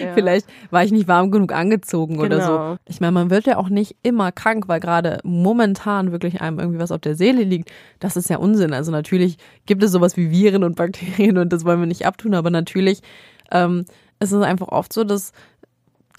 ja. 0.00 0.14
Vielleicht 0.14 0.46
war 0.70 0.84
ich 0.84 0.92
nicht 0.92 1.08
warm 1.08 1.30
genug 1.30 1.52
angezogen 1.52 2.16
genau. 2.16 2.26
oder 2.26 2.40
so. 2.40 2.52
Genau. 2.52 2.76
Ich 2.86 3.00
meine, 3.00 3.12
man 3.12 3.30
wird 3.30 3.46
ja 3.46 3.58
auch 3.58 3.68
nicht 3.68 3.96
immer 4.02 4.32
krank, 4.32 4.68
weil 4.68 4.80
gerade 4.80 5.18
momentan 5.22 6.12
wirklich 6.12 6.40
einem 6.40 6.58
irgendwie 6.58 6.78
was 6.78 6.92
auf 6.92 7.00
der 7.00 7.14
Seele 7.14 7.42
liegt. 7.42 7.70
Das 8.00 8.16
ist 8.16 8.30
ja 8.30 8.38
Unsinn. 8.38 8.72
Also 8.72 8.90
natürlich 8.90 9.36
gibt 9.66 9.82
es 9.82 9.92
sowas 9.92 10.16
wie 10.16 10.30
Viren 10.30 10.64
und 10.64 10.76
Bakterien 10.76 11.38
und 11.38 11.52
das 11.52 11.64
wollen 11.64 11.80
wir 11.80 11.86
nicht 11.86 12.06
abtun, 12.06 12.34
aber 12.34 12.50
natürlich 12.50 13.02
ähm, 13.50 13.84
ist 14.22 14.32
es 14.32 14.42
einfach 14.42 14.68
oft 14.68 14.92
so, 14.92 15.04
dass 15.04 15.32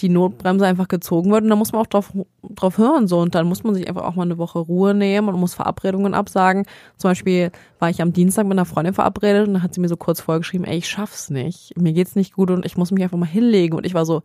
die 0.03 0.09
Notbremse 0.09 0.65
einfach 0.65 0.87
gezogen 0.87 1.31
wird 1.31 1.43
und 1.43 1.49
da 1.49 1.55
muss 1.55 1.71
man 1.71 1.81
auch 1.81 1.87
drauf, 1.87 2.11
drauf 2.55 2.77
hören 2.77 3.07
so 3.07 3.19
und 3.19 3.33
dann 3.33 3.47
muss 3.47 3.63
man 3.63 3.73
sich 3.73 3.87
einfach 3.87 4.03
auch 4.03 4.15
mal 4.15 4.23
eine 4.23 4.37
Woche 4.37 4.59
Ruhe 4.59 4.93
nehmen 4.93 5.29
und 5.29 5.39
muss 5.39 5.55
Verabredungen 5.55 6.13
absagen. 6.13 6.65
Zum 6.97 7.11
Beispiel 7.11 7.51
war 7.79 7.89
ich 7.89 8.01
am 8.01 8.13
Dienstag 8.13 8.45
mit 8.45 8.53
einer 8.53 8.65
Freundin 8.65 8.93
verabredet 8.93 9.47
und 9.47 9.55
dann 9.55 9.63
hat 9.63 9.73
sie 9.73 9.81
mir 9.81 9.87
so 9.87 9.97
kurz 9.97 10.21
vorgeschrieben, 10.21 10.67
ey, 10.67 10.77
ich 10.77 10.89
schaff's 10.89 11.29
nicht, 11.29 11.75
mir 11.77 11.93
geht's 11.93 12.15
nicht 12.15 12.33
gut 12.33 12.51
und 12.51 12.65
ich 12.65 12.77
muss 12.77 12.91
mich 12.91 13.01
einfach 13.01 13.17
mal 13.17 13.25
hinlegen 13.25 13.75
und 13.75 13.85
ich 13.85 13.93
war 13.93 14.05
so, 14.05 14.21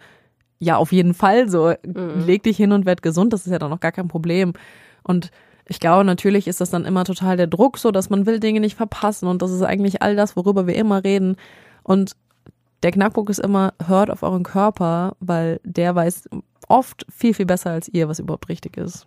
ja, 0.59 0.77
auf 0.77 0.93
jeden 0.93 1.15
Fall 1.15 1.49
so, 1.49 1.73
mhm. 1.87 2.25
leg 2.27 2.43
dich 2.43 2.57
hin 2.57 2.73
und 2.73 2.85
werd 2.85 3.01
gesund, 3.01 3.33
das 3.33 3.47
ist 3.47 3.53
ja 3.53 3.59
dann 3.59 3.71
noch 3.71 3.81
gar 3.81 3.93
kein 3.93 4.09
Problem 4.09 4.53
und 5.05 5.31
ich 5.71 5.81
glaube, 5.81 6.05
natürlich 6.05 6.49
ist 6.49 6.63
das 6.63 6.71
dann 6.71 6.87
immer 6.87 7.05
total 7.05 7.37
der 7.37 7.47
Druck, 7.47 7.77
so 7.77 7.91
dass 7.91 8.09
man 8.09 8.25
will 8.25 8.41
Dinge 8.41 8.59
nicht 8.59 8.75
verpassen 8.75 9.29
und 9.29 9.43
das 9.43 9.53
ist 9.53 9.63
eigentlich 9.63 10.03
all 10.03 10.17
das, 10.17 10.35
worüber 10.35 10.67
wir 10.67 10.75
immer 10.75 11.05
reden. 11.05 11.37
Und 11.83 12.17
der 12.83 12.93
Knackpunkt 12.93 13.31
ist 13.31 13.41
immer, 13.41 13.75
hört 13.85 14.11
auf 14.11 14.23
euren 14.23 14.45
Körper, 14.45 15.17
weil 15.21 15.61
der 15.65 15.95
weiß 15.95 16.29
oft 16.69 17.07
viel, 17.11 17.35
viel 17.35 17.47
besser 17.47 17.71
als 17.71 17.89
ihr, 17.89 18.09
was 18.09 18.19
überhaupt 18.19 18.49
richtig 18.49 18.77
ist. 18.77 19.07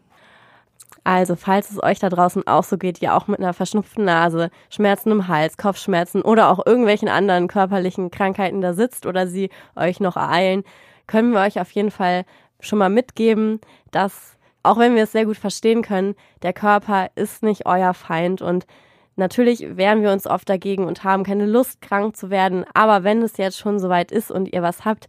Also, 1.04 1.36
falls 1.36 1.72
es 1.72 1.82
euch 1.82 1.98
da 1.98 2.10
draußen 2.10 2.46
auch 2.46 2.64
so 2.64 2.78
geht, 2.78 3.02
ihr 3.02 3.16
auch 3.16 3.28
mit 3.28 3.40
einer 3.40 3.54
verschnupften 3.54 4.06
Nase, 4.06 4.52
Schmerzen 4.70 5.12
im 5.12 5.28
Hals, 5.28 5.58
Kopfschmerzen 5.58 6.22
oder 6.22 6.50
auch 6.50 6.64
irgendwelchen 6.64 7.08
anderen 7.08 7.48
körperlichen 7.48 8.12
Krankheiten 8.12 8.62
da 8.62 8.74
sitzt 8.74 9.08
oder 9.08 9.26
sie 9.26 9.50
euch 9.76 10.00
noch 10.00 10.16
ereilen, 10.16 10.64
können 11.08 11.32
wir 11.32 11.40
euch 11.40 11.60
auf 11.60 11.72
jeden 11.72 11.90
Fall 11.92 12.26
schon 12.60 12.78
mal 12.78 12.90
mitgeben, 12.90 13.60
dass, 13.90 14.38
auch 14.62 14.78
wenn 14.78 14.96
wir 14.96 15.04
es 15.04 15.12
sehr 15.12 15.26
gut 15.26 15.38
verstehen 15.38 15.82
können, 15.82 16.14
der 16.44 16.54
Körper 16.54 17.10
ist 17.16 17.42
nicht 17.42 17.66
euer 17.66 17.96
Feind 17.96 18.44
und 18.44 18.68
Natürlich 19.16 19.78
wehren 19.78 20.02
wir 20.02 20.12
uns 20.12 20.26
oft 20.26 20.48
dagegen 20.50 20.86
und 20.86 21.04
haben 21.04 21.24
keine 21.24 21.46
Lust, 21.46 21.82
krank 21.82 22.16
zu 22.16 22.30
werden. 22.30 22.66
Aber 22.74 23.04
wenn 23.04 23.22
es 23.22 23.38
jetzt 23.38 23.58
schon 23.58 23.80
soweit 23.80 24.12
ist 24.12 24.32
und 24.32 24.52
ihr 24.52 24.62
was 24.62 24.86
habt, 24.86 25.08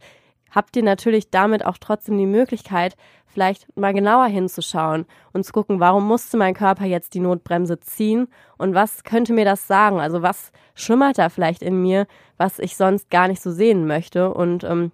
habt 0.50 0.76
ihr 0.76 0.82
natürlich 0.82 1.30
damit 1.30 1.64
auch 1.64 1.78
trotzdem 1.78 2.18
die 2.18 2.26
Möglichkeit, 2.26 2.96
vielleicht 3.26 3.74
mal 3.76 3.94
genauer 3.94 4.26
hinzuschauen 4.26 5.06
und 5.32 5.44
zu 5.44 5.52
gucken, 5.52 5.80
warum 5.80 6.06
musste 6.06 6.36
mein 6.36 6.54
Körper 6.54 6.84
jetzt 6.84 7.14
die 7.14 7.20
Notbremse 7.20 7.80
ziehen 7.80 8.28
und 8.58 8.74
was 8.74 9.04
könnte 9.04 9.32
mir 9.32 9.44
das 9.44 9.66
sagen? 9.66 10.00
Also 10.00 10.22
was 10.22 10.52
schimmert 10.74 11.18
da 11.18 11.28
vielleicht 11.28 11.62
in 11.62 11.80
mir, 11.80 12.06
was 12.36 12.58
ich 12.58 12.76
sonst 12.76 13.10
gar 13.10 13.28
nicht 13.28 13.40
so 13.40 13.50
sehen 13.50 13.86
möchte? 13.86 14.32
Und 14.32 14.64
ähm, 14.64 14.92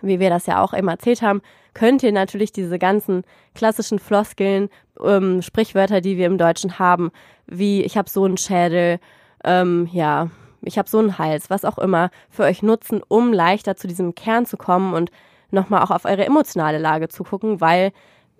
wie 0.00 0.20
wir 0.20 0.30
das 0.30 0.46
ja 0.46 0.62
auch 0.62 0.74
eben 0.74 0.88
erzählt 0.88 1.22
haben, 1.22 1.42
könnt 1.74 2.02
ihr 2.02 2.12
natürlich 2.12 2.52
diese 2.52 2.78
ganzen 2.78 3.24
klassischen 3.54 3.98
Floskeln, 3.98 4.68
ähm, 5.02 5.42
Sprichwörter, 5.42 6.00
die 6.00 6.16
wir 6.16 6.26
im 6.26 6.38
Deutschen 6.38 6.78
haben, 6.78 7.10
wie 7.46 7.82
ich 7.82 7.96
habe 7.96 8.10
so 8.10 8.24
einen 8.24 8.36
Schädel, 8.36 8.98
ähm, 9.44 9.88
ja, 9.92 10.30
ich 10.62 10.78
habe 10.78 10.88
so 10.88 10.98
einen 10.98 11.18
Hals, 11.18 11.50
was 11.50 11.64
auch 11.64 11.78
immer, 11.78 12.10
für 12.30 12.44
euch 12.44 12.62
nutzen, 12.62 13.02
um 13.06 13.32
leichter 13.32 13.76
zu 13.76 13.88
diesem 13.88 14.14
Kern 14.14 14.46
zu 14.46 14.56
kommen 14.56 14.94
und 14.94 15.10
nochmal 15.50 15.82
auch 15.82 15.90
auf 15.90 16.04
eure 16.04 16.24
emotionale 16.24 16.78
Lage 16.78 17.08
zu 17.08 17.24
gucken, 17.24 17.60
weil 17.60 17.92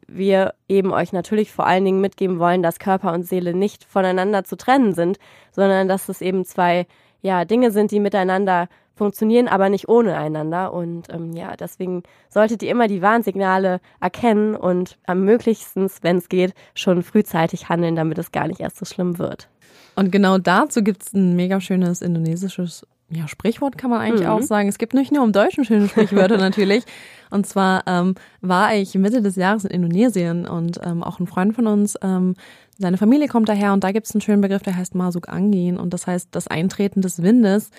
wir 0.06 0.54
eben 0.68 0.92
euch 0.92 1.12
natürlich 1.12 1.50
vor 1.50 1.66
allen 1.66 1.85
Dingen 1.85 2.00
mitgeben 2.00 2.38
wollen, 2.38 2.62
dass 2.62 2.78
Körper 2.78 3.12
und 3.12 3.25
Seele 3.25 3.54
nicht 3.54 3.85
voneinander 3.85 4.44
zu 4.44 4.56
trennen 4.56 4.92
sind, 4.92 5.18
sondern 5.50 5.88
dass 5.88 6.09
es 6.09 6.21
eben 6.21 6.44
zwei 6.44 6.87
ja, 7.23 7.44
Dinge 7.44 7.71
sind, 7.71 7.90
die 7.90 8.00
miteinander 8.00 8.68
funktionieren, 8.95 9.49
aber 9.49 9.69
nicht 9.69 9.89
ohne 9.89 10.17
einander. 10.17 10.73
Und 10.73 11.13
ähm, 11.13 11.33
ja, 11.33 11.57
deswegen 11.57 12.02
solltet 12.28 12.63
ihr 12.63 12.71
immer 12.71 12.89
die 12.89 13.02
Warnsignale 13.02 13.81
erkennen 14.00 14.55
und 14.55 14.99
am 15.07 15.25
möglichsten, 15.25 15.91
wenn 16.02 16.19
es 16.19 16.28
geht, 16.28 16.55
schon 16.75 17.02
frühzeitig 17.02 17.69
handeln, 17.69 17.97
damit 17.97 18.19
es 18.19 18.33
gar 18.33 18.49
nicht 18.49 18.61
erst 18.61 18.78
so 18.78 18.85
schlimm 18.85 19.19
wird. 19.19 19.49
Und 19.95 20.11
genau 20.11 20.39
dazu 20.39 20.83
gibt 20.83 21.02
es 21.02 21.13
ein 21.13 21.37
mega 21.37 21.61
schönes 21.61 22.00
indonesisches 22.00 22.87
ja, 23.15 23.28
Sprichwort 23.28 23.76
kann 23.76 23.91
man 23.91 24.00
eigentlich 24.00 24.26
mhm. 24.26 24.33
auch 24.33 24.43
sagen. 24.43 24.69
Es 24.69 24.78
gibt 24.78 24.95
nicht 24.95 25.13
nur 25.13 25.23
im 25.23 25.33
Deutschen 25.33 25.67
schöne 25.67 25.87
Sprichwörter 25.87 26.39
natürlich. 26.39 26.85
Und 27.31 27.47
zwar 27.47 27.83
ähm, 27.87 28.15
war 28.41 28.75
ich 28.75 28.95
Mitte 28.95 29.21
des 29.21 29.37
Jahres 29.37 29.65
in 29.65 29.71
Indonesien 29.71 30.47
und 30.47 30.81
ähm, 30.83 31.02
auch 31.02 31.21
ein 31.21 31.26
Freund 31.26 31.55
von 31.55 31.67
uns, 31.67 31.97
ähm, 32.02 32.35
seine 32.78 32.97
Familie 32.97 33.28
kommt 33.28 33.49
daher 33.49 33.75
und 33.75 33.85
da 33.85 33.93
gibt 33.93 34.07
es 34.07 34.15
einen 34.15 34.23
schönen 34.23 34.41
Begriff, 34.41 34.63
der 34.63 34.76
heißt 34.76 34.95
Masuk 34.95 35.28
Angin 35.28 35.76
und 35.76 35.93
das 35.93 36.07
heißt 36.07 36.28
das 36.33 36.49
Eintreten 36.49 37.02
des 37.02 37.23
Windes. 37.23 37.71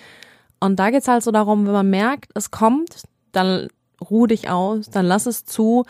Und 0.63 0.77
da 0.77 0.91
geht's 0.91 1.09
halt 1.09 1.23
so 1.23 1.31
darum, 1.31 1.65
wenn 1.65 1.73
man 1.73 1.89
merkt, 1.89 2.31
es 2.35 2.49
kommt, 2.49 3.03
dann 3.33 3.67
ruh 3.99 4.27
dich 4.27 4.49
aus, 4.49 4.89
dann 4.89 5.05
lass 5.05 5.25
es 5.25 5.43
zu, 5.43 5.83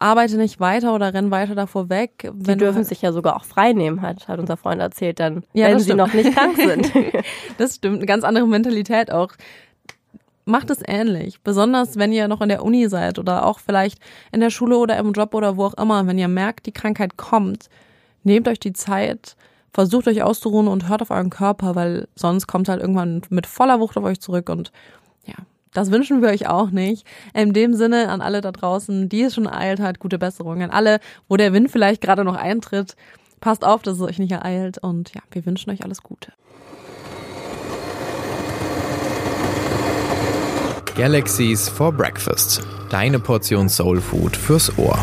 arbeite 0.00 0.36
nicht 0.38 0.58
weiter 0.58 0.92
oder 0.92 1.14
renn 1.14 1.30
weiter 1.30 1.54
davor 1.54 1.88
weg. 1.88 2.32
Die 2.34 2.56
dürfen 2.56 2.78
halt 2.78 2.88
sich 2.88 3.00
ja 3.00 3.12
sogar 3.12 3.36
auch 3.36 3.44
frei 3.44 3.72
nehmen, 3.72 4.02
hat, 4.02 4.26
hat 4.26 4.40
unser 4.40 4.56
Freund 4.56 4.80
erzählt, 4.80 5.20
dann, 5.20 5.44
ja, 5.52 5.68
wenn 5.68 5.78
sie 5.78 5.94
noch 5.94 6.12
nicht 6.12 6.34
krank 6.34 6.56
sind. 6.56 6.92
das 7.58 7.76
stimmt, 7.76 7.98
eine 7.98 8.06
ganz 8.06 8.24
andere 8.24 8.48
Mentalität 8.48 9.12
auch. 9.12 9.30
Macht 10.46 10.70
es 10.70 10.82
ähnlich, 10.84 11.40
besonders 11.40 11.96
wenn 11.96 12.10
ihr 12.10 12.26
noch 12.26 12.40
in 12.40 12.48
der 12.48 12.64
Uni 12.64 12.88
seid 12.88 13.20
oder 13.20 13.46
auch 13.46 13.60
vielleicht 13.60 14.00
in 14.32 14.40
der 14.40 14.50
Schule 14.50 14.78
oder 14.78 14.96
im 14.96 15.12
Job 15.12 15.32
oder 15.32 15.56
wo 15.56 15.66
auch 15.66 15.74
immer, 15.74 16.08
wenn 16.08 16.18
ihr 16.18 16.26
merkt, 16.26 16.66
die 16.66 16.72
Krankheit 16.72 17.16
kommt, 17.16 17.68
nehmt 18.24 18.48
euch 18.48 18.58
die 18.58 18.72
Zeit, 18.72 19.36
versucht 19.74 20.06
euch 20.06 20.22
auszuruhen 20.22 20.68
und 20.68 20.88
hört 20.88 21.02
auf 21.02 21.10
euren 21.10 21.30
Körper, 21.30 21.74
weil 21.74 22.08
sonst 22.14 22.46
kommt 22.46 22.68
halt 22.68 22.80
irgendwann 22.80 23.20
mit 23.28 23.46
voller 23.46 23.80
Wucht 23.80 23.98
auf 23.98 24.04
euch 24.04 24.20
zurück 24.20 24.48
und 24.48 24.70
ja, 25.26 25.34
das 25.72 25.90
wünschen 25.90 26.22
wir 26.22 26.28
euch 26.28 26.48
auch 26.48 26.70
nicht. 26.70 27.04
In 27.34 27.52
dem 27.52 27.74
Sinne 27.74 28.08
an 28.08 28.22
alle 28.22 28.40
da 28.40 28.52
draußen, 28.52 29.08
die 29.08 29.22
es 29.22 29.34
schon 29.34 29.46
ereilt 29.46 29.80
hat, 29.80 29.98
gute 29.98 30.18
Besserung. 30.18 30.62
An 30.62 30.70
alle, 30.70 31.00
wo 31.28 31.36
der 31.36 31.52
Wind 31.52 31.70
vielleicht 31.70 32.00
gerade 32.00 32.24
noch 32.24 32.36
eintritt, 32.36 32.94
passt 33.40 33.64
auf, 33.64 33.82
dass 33.82 33.96
es 33.96 34.00
euch 34.00 34.20
nicht 34.20 34.32
ereilt 34.32 34.78
und 34.78 35.12
ja, 35.14 35.20
wir 35.32 35.44
wünschen 35.44 35.70
euch 35.70 35.84
alles 35.84 36.02
Gute. 36.02 36.32
Galaxies 40.94 41.68
for 41.68 41.90
Breakfast. 41.90 42.62
Deine 42.88 43.18
Portion 43.18 43.68
Soul 43.68 44.00
Food 44.00 44.36
fürs 44.36 44.78
Ohr. 44.78 44.96